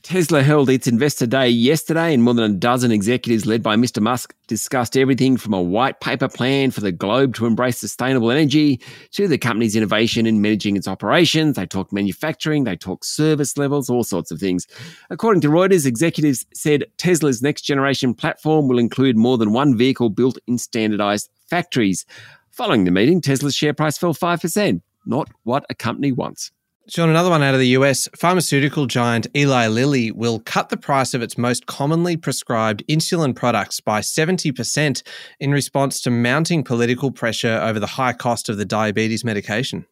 Tesla 0.05 0.43
held 0.43 0.69
its 0.69 0.85
investor 0.85 1.25
day 1.25 1.49
yesterday, 1.49 2.13
and 2.13 2.21
more 2.21 2.35
than 2.35 2.51
a 2.51 2.55
dozen 2.55 2.91
executives 2.91 3.47
led 3.47 3.63
by 3.63 3.75
Mr. 3.75 3.99
Musk 3.99 4.35
discussed 4.45 4.95
everything 4.95 5.35
from 5.35 5.51
a 5.51 5.59
white 5.59 5.99
paper 5.99 6.27
plan 6.27 6.69
for 6.69 6.81
the 6.81 6.91
globe 6.91 7.33
to 7.33 7.47
embrace 7.47 7.79
sustainable 7.79 8.29
energy 8.29 8.79
to 9.13 9.27
the 9.27 9.39
company's 9.39 9.75
innovation 9.75 10.27
in 10.27 10.43
managing 10.43 10.77
its 10.77 10.87
operations. 10.87 11.55
They 11.55 11.65
talked 11.65 11.91
manufacturing, 11.91 12.65
they 12.65 12.75
talked 12.75 13.03
service 13.03 13.57
levels, 13.57 13.89
all 13.89 14.03
sorts 14.03 14.29
of 14.29 14.39
things. 14.39 14.67
According 15.09 15.41
to 15.41 15.47
Reuters, 15.47 15.87
executives 15.87 16.45
said 16.53 16.85
Tesla's 16.97 17.41
next 17.41 17.63
generation 17.63 18.13
platform 18.13 18.67
will 18.67 18.77
include 18.77 19.17
more 19.17 19.39
than 19.39 19.53
one 19.53 19.75
vehicle 19.75 20.11
built 20.11 20.37
in 20.45 20.59
standardized 20.59 21.31
factories. 21.49 22.05
Following 22.51 22.83
the 22.83 22.91
meeting, 22.91 23.21
Tesla's 23.21 23.55
share 23.55 23.73
price 23.73 23.97
fell 23.97 24.13
5%, 24.13 24.81
not 25.07 25.31
what 25.45 25.65
a 25.71 25.73
company 25.73 26.11
wants. 26.11 26.51
Sean, 26.87 27.09
another 27.09 27.31
one 27.31 27.41
out 27.41 27.55
of 27.55 27.59
the 27.59 27.69
US. 27.69 28.07
Pharmaceutical 28.15 28.85
giant 28.85 29.25
Eli 29.35 29.67
Lilly 29.67 30.11
will 30.11 30.39
cut 30.41 30.69
the 30.69 30.77
price 30.77 31.15
of 31.15 31.23
its 31.23 31.35
most 31.35 31.65
commonly 31.65 32.15
prescribed 32.15 32.83
insulin 32.87 33.35
products 33.35 33.79
by 33.79 34.01
70% 34.01 35.01
in 35.39 35.51
response 35.51 35.99
to 36.01 36.11
mounting 36.11 36.63
political 36.63 37.11
pressure 37.11 37.59
over 37.63 37.79
the 37.79 37.87
high 37.87 38.13
cost 38.13 38.49
of 38.49 38.57
the 38.57 38.65
diabetes 38.65 39.25
medication. 39.25 39.87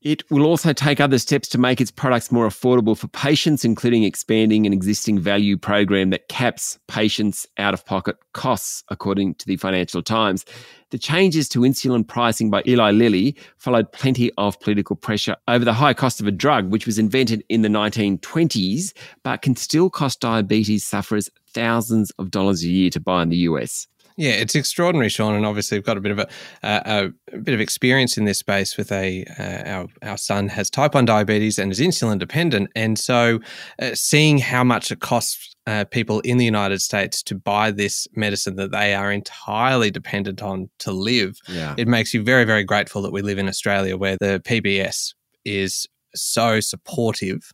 It 0.00 0.30
will 0.30 0.44
also 0.44 0.72
take 0.72 1.00
other 1.00 1.18
steps 1.18 1.48
to 1.48 1.58
make 1.58 1.80
its 1.80 1.90
products 1.90 2.30
more 2.30 2.46
affordable 2.46 2.96
for 2.96 3.08
patients, 3.08 3.64
including 3.64 4.04
expanding 4.04 4.64
an 4.64 4.72
existing 4.72 5.18
value 5.18 5.56
program 5.56 6.10
that 6.10 6.28
caps 6.28 6.78
patients' 6.86 7.48
out 7.58 7.74
of 7.74 7.84
pocket 7.84 8.16
costs, 8.32 8.84
according 8.90 9.34
to 9.36 9.46
the 9.46 9.56
Financial 9.56 10.00
Times. 10.00 10.44
The 10.90 10.98
changes 10.98 11.48
to 11.48 11.60
insulin 11.60 12.06
pricing 12.06 12.48
by 12.48 12.62
Eli 12.64 12.92
Lilly 12.92 13.36
followed 13.56 13.90
plenty 13.90 14.30
of 14.38 14.60
political 14.60 14.94
pressure 14.94 15.34
over 15.48 15.64
the 15.64 15.72
high 15.72 15.94
cost 15.94 16.20
of 16.20 16.28
a 16.28 16.32
drug, 16.32 16.70
which 16.70 16.86
was 16.86 17.00
invented 17.00 17.42
in 17.48 17.62
the 17.62 17.68
1920s, 17.68 18.92
but 19.24 19.42
can 19.42 19.56
still 19.56 19.90
cost 19.90 20.20
diabetes 20.20 20.86
sufferers 20.86 21.28
thousands 21.48 22.12
of 22.12 22.30
dollars 22.30 22.62
a 22.62 22.68
year 22.68 22.90
to 22.90 23.00
buy 23.00 23.20
in 23.24 23.30
the 23.30 23.36
US. 23.38 23.88
Yeah, 24.18 24.32
it's 24.32 24.56
extraordinary, 24.56 25.08
Sean, 25.08 25.34
and 25.34 25.46
obviously 25.46 25.78
we've 25.78 25.84
got 25.84 25.96
a 25.96 26.00
bit 26.00 26.10
of 26.10 26.18
a, 26.18 26.28
uh, 26.64 27.08
a, 27.32 27.38
bit 27.38 27.54
of 27.54 27.60
experience 27.60 28.18
in 28.18 28.24
this 28.24 28.40
space. 28.40 28.76
With 28.76 28.90
a 28.90 29.24
uh, 29.38 29.70
our 29.70 29.86
our 30.02 30.16
son 30.16 30.48
has 30.48 30.68
type 30.68 30.94
one 30.94 31.04
diabetes 31.04 31.56
and 31.56 31.70
is 31.70 31.78
insulin 31.78 32.18
dependent, 32.18 32.70
and 32.74 32.98
so 32.98 33.38
uh, 33.80 33.94
seeing 33.94 34.38
how 34.38 34.64
much 34.64 34.90
it 34.90 34.98
costs 34.98 35.54
uh, 35.68 35.84
people 35.84 36.18
in 36.20 36.36
the 36.36 36.44
United 36.44 36.82
States 36.82 37.22
to 37.22 37.36
buy 37.36 37.70
this 37.70 38.08
medicine 38.16 38.56
that 38.56 38.72
they 38.72 38.92
are 38.92 39.12
entirely 39.12 39.88
dependent 39.90 40.42
on 40.42 40.68
to 40.80 40.90
live, 40.90 41.38
Yeah. 41.46 41.76
it 41.78 41.86
makes 41.86 42.12
you 42.12 42.24
very 42.24 42.44
very 42.44 42.64
grateful 42.64 43.02
that 43.02 43.12
we 43.12 43.22
live 43.22 43.38
in 43.38 43.46
Australia 43.48 43.96
where 43.96 44.16
the 44.18 44.42
PBS 44.44 45.14
is 45.44 45.86
so 46.16 46.58
supportive 46.58 47.52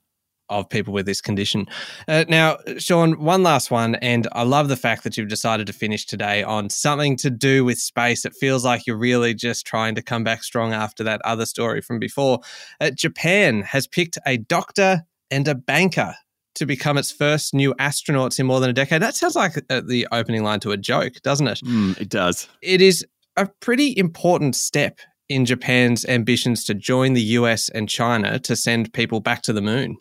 of 0.49 0.69
people 0.69 0.93
with 0.93 1.07
this 1.07 1.21
condition. 1.21 1.67
Uh, 2.07 2.25
now, 2.29 2.59
Sean, 2.79 3.19
one 3.19 3.43
last 3.43 3.71
one, 3.71 3.95
and 3.97 4.29
I 4.33 4.43
love 4.43 4.69
the 4.69 4.77
fact 4.77 5.05
that 5.05 5.17
you've 5.17 5.29
decided 5.29 5.67
to 5.67 5.73
finish 5.73 6.07
today 6.07 6.43
on 6.43 6.71
something 6.71 7.17
to 7.19 7.31
do 7.31 7.65
with 7.65 7.79
space. 7.79 8.25
It 8.25 8.35
feels 8.35 8.65
like 8.65 8.87
you're 8.87 8.97
really 8.97 9.35
just 9.35 9.67
trying 9.67 9.95
to 9.95 10.03
come 10.03 10.25
back 10.25 10.43
strong 10.43 10.73
after 10.73 11.05
that 11.05 11.21
other 11.25 11.47
story 11.47 11.81
from 11.81 11.99
before. 11.99 12.41
Uh, 12.81 12.91
Japan 12.91 13.63
has 13.63 13.87
picked 13.87 14.19
a 14.27 14.37
doctor 14.37 15.05
and 15.31 15.49
a 15.49 15.55
banker 15.55 16.15
to 16.55 16.67
become 16.67 16.97
its 16.97 17.11
first 17.11 17.53
new 17.53 17.75
astronauts 17.75 18.39
in 18.39 18.47
more 18.47 18.61
than 18.61 18.71
a 18.71 18.75
decade. 18.75 19.03
That 19.03 19.17
sounds 19.17 19.35
like 19.35 19.57
uh, 19.71 19.83
the 19.87 20.07
opening 20.13 20.45
line 20.45 20.61
to 20.61 20.71
a 20.71 20.77
joke, 20.77 21.15
doesn't 21.23 21.49
it? 21.49 21.61
Mm, 21.65 22.01
it 22.01 22.09
does. 22.09 22.49
It 22.63 22.81
is 22.81 23.05
a 23.37 23.49
pretty 23.61 23.97
important 23.97 24.55
step 24.55 25.01
in 25.29 25.45
Japan's 25.45 26.05
ambitions 26.05 26.65
to 26.65 26.75
join 26.75 27.15
the 27.15 27.23
US 27.23 27.69
and 27.71 27.89
China 27.89 28.39
to 28.41 28.57
send 28.57 28.93
people 28.93 29.21
back 29.21 29.43
to 29.43 29.53
the 29.53 29.63
moon. 29.63 29.97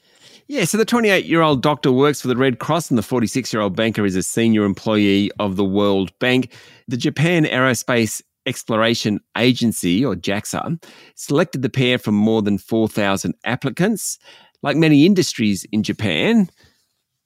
Yeah, 0.48 0.66
so 0.66 0.78
the 0.78 0.86
28 0.86 1.26
year 1.26 1.42
old 1.42 1.62
doctor 1.62 1.92
works 1.92 2.22
for 2.22 2.28
the 2.28 2.36
Red 2.36 2.60
Cross, 2.60 2.90
and 2.90 2.98
the 2.98 3.04
46 3.04 3.54
year 3.54 3.62
old 3.62 3.76
banker 3.76 4.06
is 4.06 4.16
a 4.16 4.24
senior 4.24 4.66
employee 4.66 5.32
of 5.40 5.56
the 5.56 5.64
World 5.64 6.18
Bank. 6.20 6.52
The 6.88 6.98
Japan 6.98 7.46
Aerospace 7.46 8.22
Exploration 8.46 9.20
Agency, 9.38 10.04
or 10.04 10.16
JAXA, 10.16 10.84
selected 11.16 11.62
the 11.62 11.70
pair 11.70 11.98
from 11.98 12.16
more 12.16 12.42
than 12.42 12.58
4,000 12.58 13.34
applicants. 13.46 14.20
Like 14.62 14.76
many 14.76 15.06
industries 15.06 15.66
in 15.72 15.82
Japan, 15.82 16.50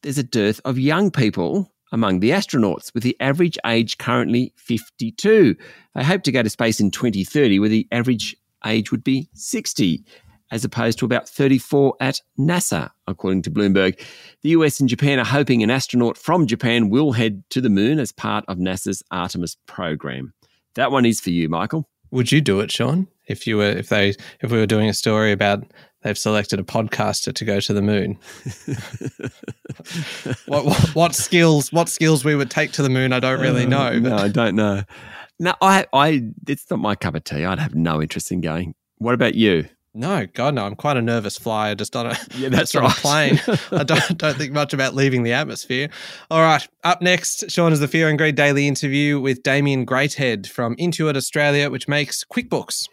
there's 0.04 0.20
a 0.20 0.24
dearth 0.24 0.62
of 0.64 0.78
young 0.78 1.10
people 1.10 1.72
among 1.92 2.20
the 2.20 2.32
astronauts, 2.32 2.94
with 2.94 3.04
the 3.04 3.16
average 3.20 3.58
age 3.66 3.98
currently 3.98 4.54
52. 4.58 5.56
They 5.96 6.04
hope 6.04 6.24
to 6.24 6.32
go 6.32 6.44
to 6.44 6.50
space 6.50 6.80
in 6.80 6.92
2030, 6.92 7.60
where 7.60 7.70
the 7.70 7.88
average 7.92 8.36
age 8.66 8.92
would 8.92 9.04
be 9.04 9.30
60 9.34 10.04
as 10.52 10.64
opposed 10.64 11.00
to 11.00 11.06
about 11.06 11.28
34 11.28 11.96
at 12.00 12.22
NASA, 12.40 12.90
according 13.08 13.42
to 13.44 13.52
Bloomberg. 13.52 14.00
The 14.42 14.50
US 14.50 14.80
and 14.80 14.88
Japan 14.88 15.20
are 15.20 15.26
hoping 15.26 15.62
an 15.62 15.70
astronaut 15.70 16.18
from 16.18 16.48
Japan 16.48 16.90
will 16.90 17.12
head 17.12 17.44
to 17.50 17.62
the 17.62 17.70
moon 17.70 18.00
as 18.00 18.12
part 18.12 18.46
of 18.48 18.58
NASA's 18.58 19.04
Artemis 19.12 19.58
program. 19.66 20.34
That 20.76 20.92
one 20.92 21.06
is 21.06 21.20
for 21.20 21.32
you, 21.32 21.50
Michael. 21.50 21.90
Would 22.12 22.32
you 22.32 22.40
do 22.40 22.60
it, 22.62 22.72
Sean? 22.72 23.08
If 23.28 23.46
you 23.46 23.58
were, 23.58 23.70
if 23.70 23.90
they, 23.90 24.14
if 24.40 24.52
we 24.52 24.58
were 24.58 24.66
doing 24.66 24.88
a 24.88 24.94
story 24.94 25.34
about 25.34 25.66
they've 26.08 26.18
selected 26.18 26.60
a 26.60 26.64
podcaster 26.64 27.34
to 27.34 27.46
go 27.46 27.60
to 27.60 27.74
the 27.74 27.82
moon, 27.82 28.18
what, 30.48 30.66
what 30.66 30.96
what 30.96 31.16
skills, 31.16 31.72
what 31.72 31.90
skills 31.90 32.24
we 32.26 32.36
would 32.36 32.50
take 32.50 32.72
to 32.74 32.82
the 32.82 32.90
moon, 32.90 33.14
I 33.14 33.20
don't 33.20 33.40
really 33.42 33.66
know. 33.66 33.88
Uh, 33.88 34.00
But 34.00 34.10
no, 34.10 34.16
I 34.18 34.28
don't 34.30 34.56
know. 34.56 34.84
No, 35.40 35.54
I, 35.62 35.86
I, 35.94 36.24
it's 36.48 36.70
not 36.72 36.80
my 36.80 36.96
cup 36.96 37.14
of 37.16 37.24
tea. 37.24 37.46
I'd 37.46 37.60
have 37.60 37.76
no 37.76 38.02
interest 38.02 38.32
in 38.32 38.42
going. 38.42 38.74
What 38.98 39.14
about 39.14 39.36
you? 39.36 39.68
no, 39.94 40.28
God, 40.28 40.54
no. 40.54 40.64
I'm 40.64 40.76
quite 40.76 40.96
a 40.96 41.02
nervous 41.02 41.38
flyer, 41.40 41.74
just 41.74 41.96
on 41.96 42.06
a 42.08 42.18
Yeah, 42.38 42.50
that's 42.50 42.76
right. 42.76 42.92
plane. 42.92 43.42
I 43.72 43.84
don't 43.84 44.18
don't 44.18 44.38
think 44.38 44.54
much 44.54 44.74
about 44.74 44.94
leaving 44.96 45.24
the 45.24 45.34
atmosphere. 45.34 45.90
All 46.30 46.42
right, 46.42 46.68
up 46.84 47.02
next, 47.02 47.50
Sean 47.50 47.74
is 47.74 47.80
the 47.80 47.88
Fear 47.88 48.10
and 48.10 48.18
Greed 48.18 48.36
daily 48.36 48.68
interview 48.68 49.20
with 49.20 49.42
Damien 49.44 49.86
Greathead 49.88 50.48
from 50.48 50.76
Intuit 50.78 51.16
Australia, 51.18 51.70
which 51.72 51.88
makes 51.88 52.24
QuickBooks. 52.26 52.88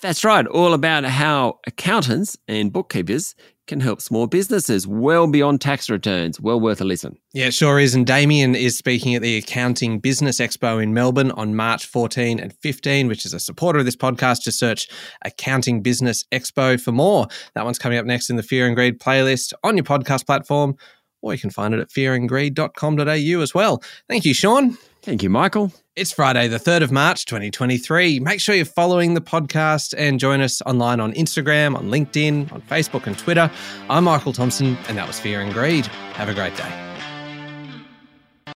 That's 0.00 0.24
right. 0.24 0.46
All 0.46 0.74
about 0.74 1.04
how 1.04 1.58
accountants 1.66 2.36
and 2.46 2.72
bookkeepers 2.72 3.34
can 3.66 3.80
help 3.80 4.00
small 4.00 4.26
businesses 4.26 4.86
well 4.86 5.26
beyond 5.26 5.60
tax 5.60 5.90
returns. 5.90 6.40
Well 6.40 6.60
worth 6.60 6.80
a 6.80 6.84
listen. 6.84 7.18
Yeah, 7.34 7.50
sure 7.50 7.78
is. 7.78 7.94
And 7.94 8.06
Damien 8.06 8.54
is 8.54 8.78
speaking 8.78 9.14
at 9.14 9.22
the 9.22 9.36
Accounting 9.36 9.98
Business 9.98 10.40
Expo 10.40 10.82
in 10.82 10.94
Melbourne 10.94 11.32
on 11.32 11.54
March 11.54 11.86
14 11.86 12.38
and 12.38 12.54
15, 12.54 13.08
which 13.08 13.26
is 13.26 13.34
a 13.34 13.40
supporter 13.40 13.80
of 13.80 13.84
this 13.84 13.96
podcast. 13.96 14.42
Just 14.42 14.58
search 14.58 14.88
Accounting 15.24 15.82
Business 15.82 16.24
Expo 16.32 16.80
for 16.80 16.92
more. 16.92 17.26
That 17.54 17.64
one's 17.64 17.78
coming 17.78 17.98
up 17.98 18.06
next 18.06 18.30
in 18.30 18.36
the 18.36 18.42
Fear 18.42 18.66
and 18.66 18.76
Greed 18.76 19.00
playlist 19.00 19.52
on 19.62 19.76
your 19.76 19.84
podcast 19.84 20.26
platform 20.26 20.76
or 21.20 21.32
you 21.32 21.40
can 21.40 21.50
find 21.50 21.74
it 21.74 21.80
at 21.80 21.90
fearandgreed.com.au 21.90 23.42
as 23.42 23.54
well. 23.54 23.82
Thank 24.08 24.24
you, 24.24 24.34
Sean. 24.34 24.78
Thank 25.08 25.22
you, 25.22 25.30
Michael. 25.30 25.72
It's 25.96 26.12
Friday, 26.12 26.48
the 26.48 26.58
3rd 26.58 26.82
of 26.82 26.92
March, 26.92 27.24
2023. 27.24 28.20
Make 28.20 28.42
sure 28.42 28.54
you're 28.54 28.66
following 28.66 29.14
the 29.14 29.22
podcast 29.22 29.94
and 29.96 30.20
join 30.20 30.42
us 30.42 30.60
online 30.66 31.00
on 31.00 31.14
Instagram, 31.14 31.78
on 31.78 31.88
LinkedIn, 31.88 32.52
on 32.52 32.60
Facebook, 32.60 33.06
and 33.06 33.16
Twitter. 33.16 33.50
I'm 33.88 34.04
Michael 34.04 34.34
Thompson, 34.34 34.76
and 34.86 34.98
that 34.98 35.06
was 35.06 35.18
Fear 35.18 35.40
and 35.40 35.54
Greed. 35.54 35.86
Have 35.86 36.28
a 36.28 36.34
great 36.34 36.54
day. 36.58 36.87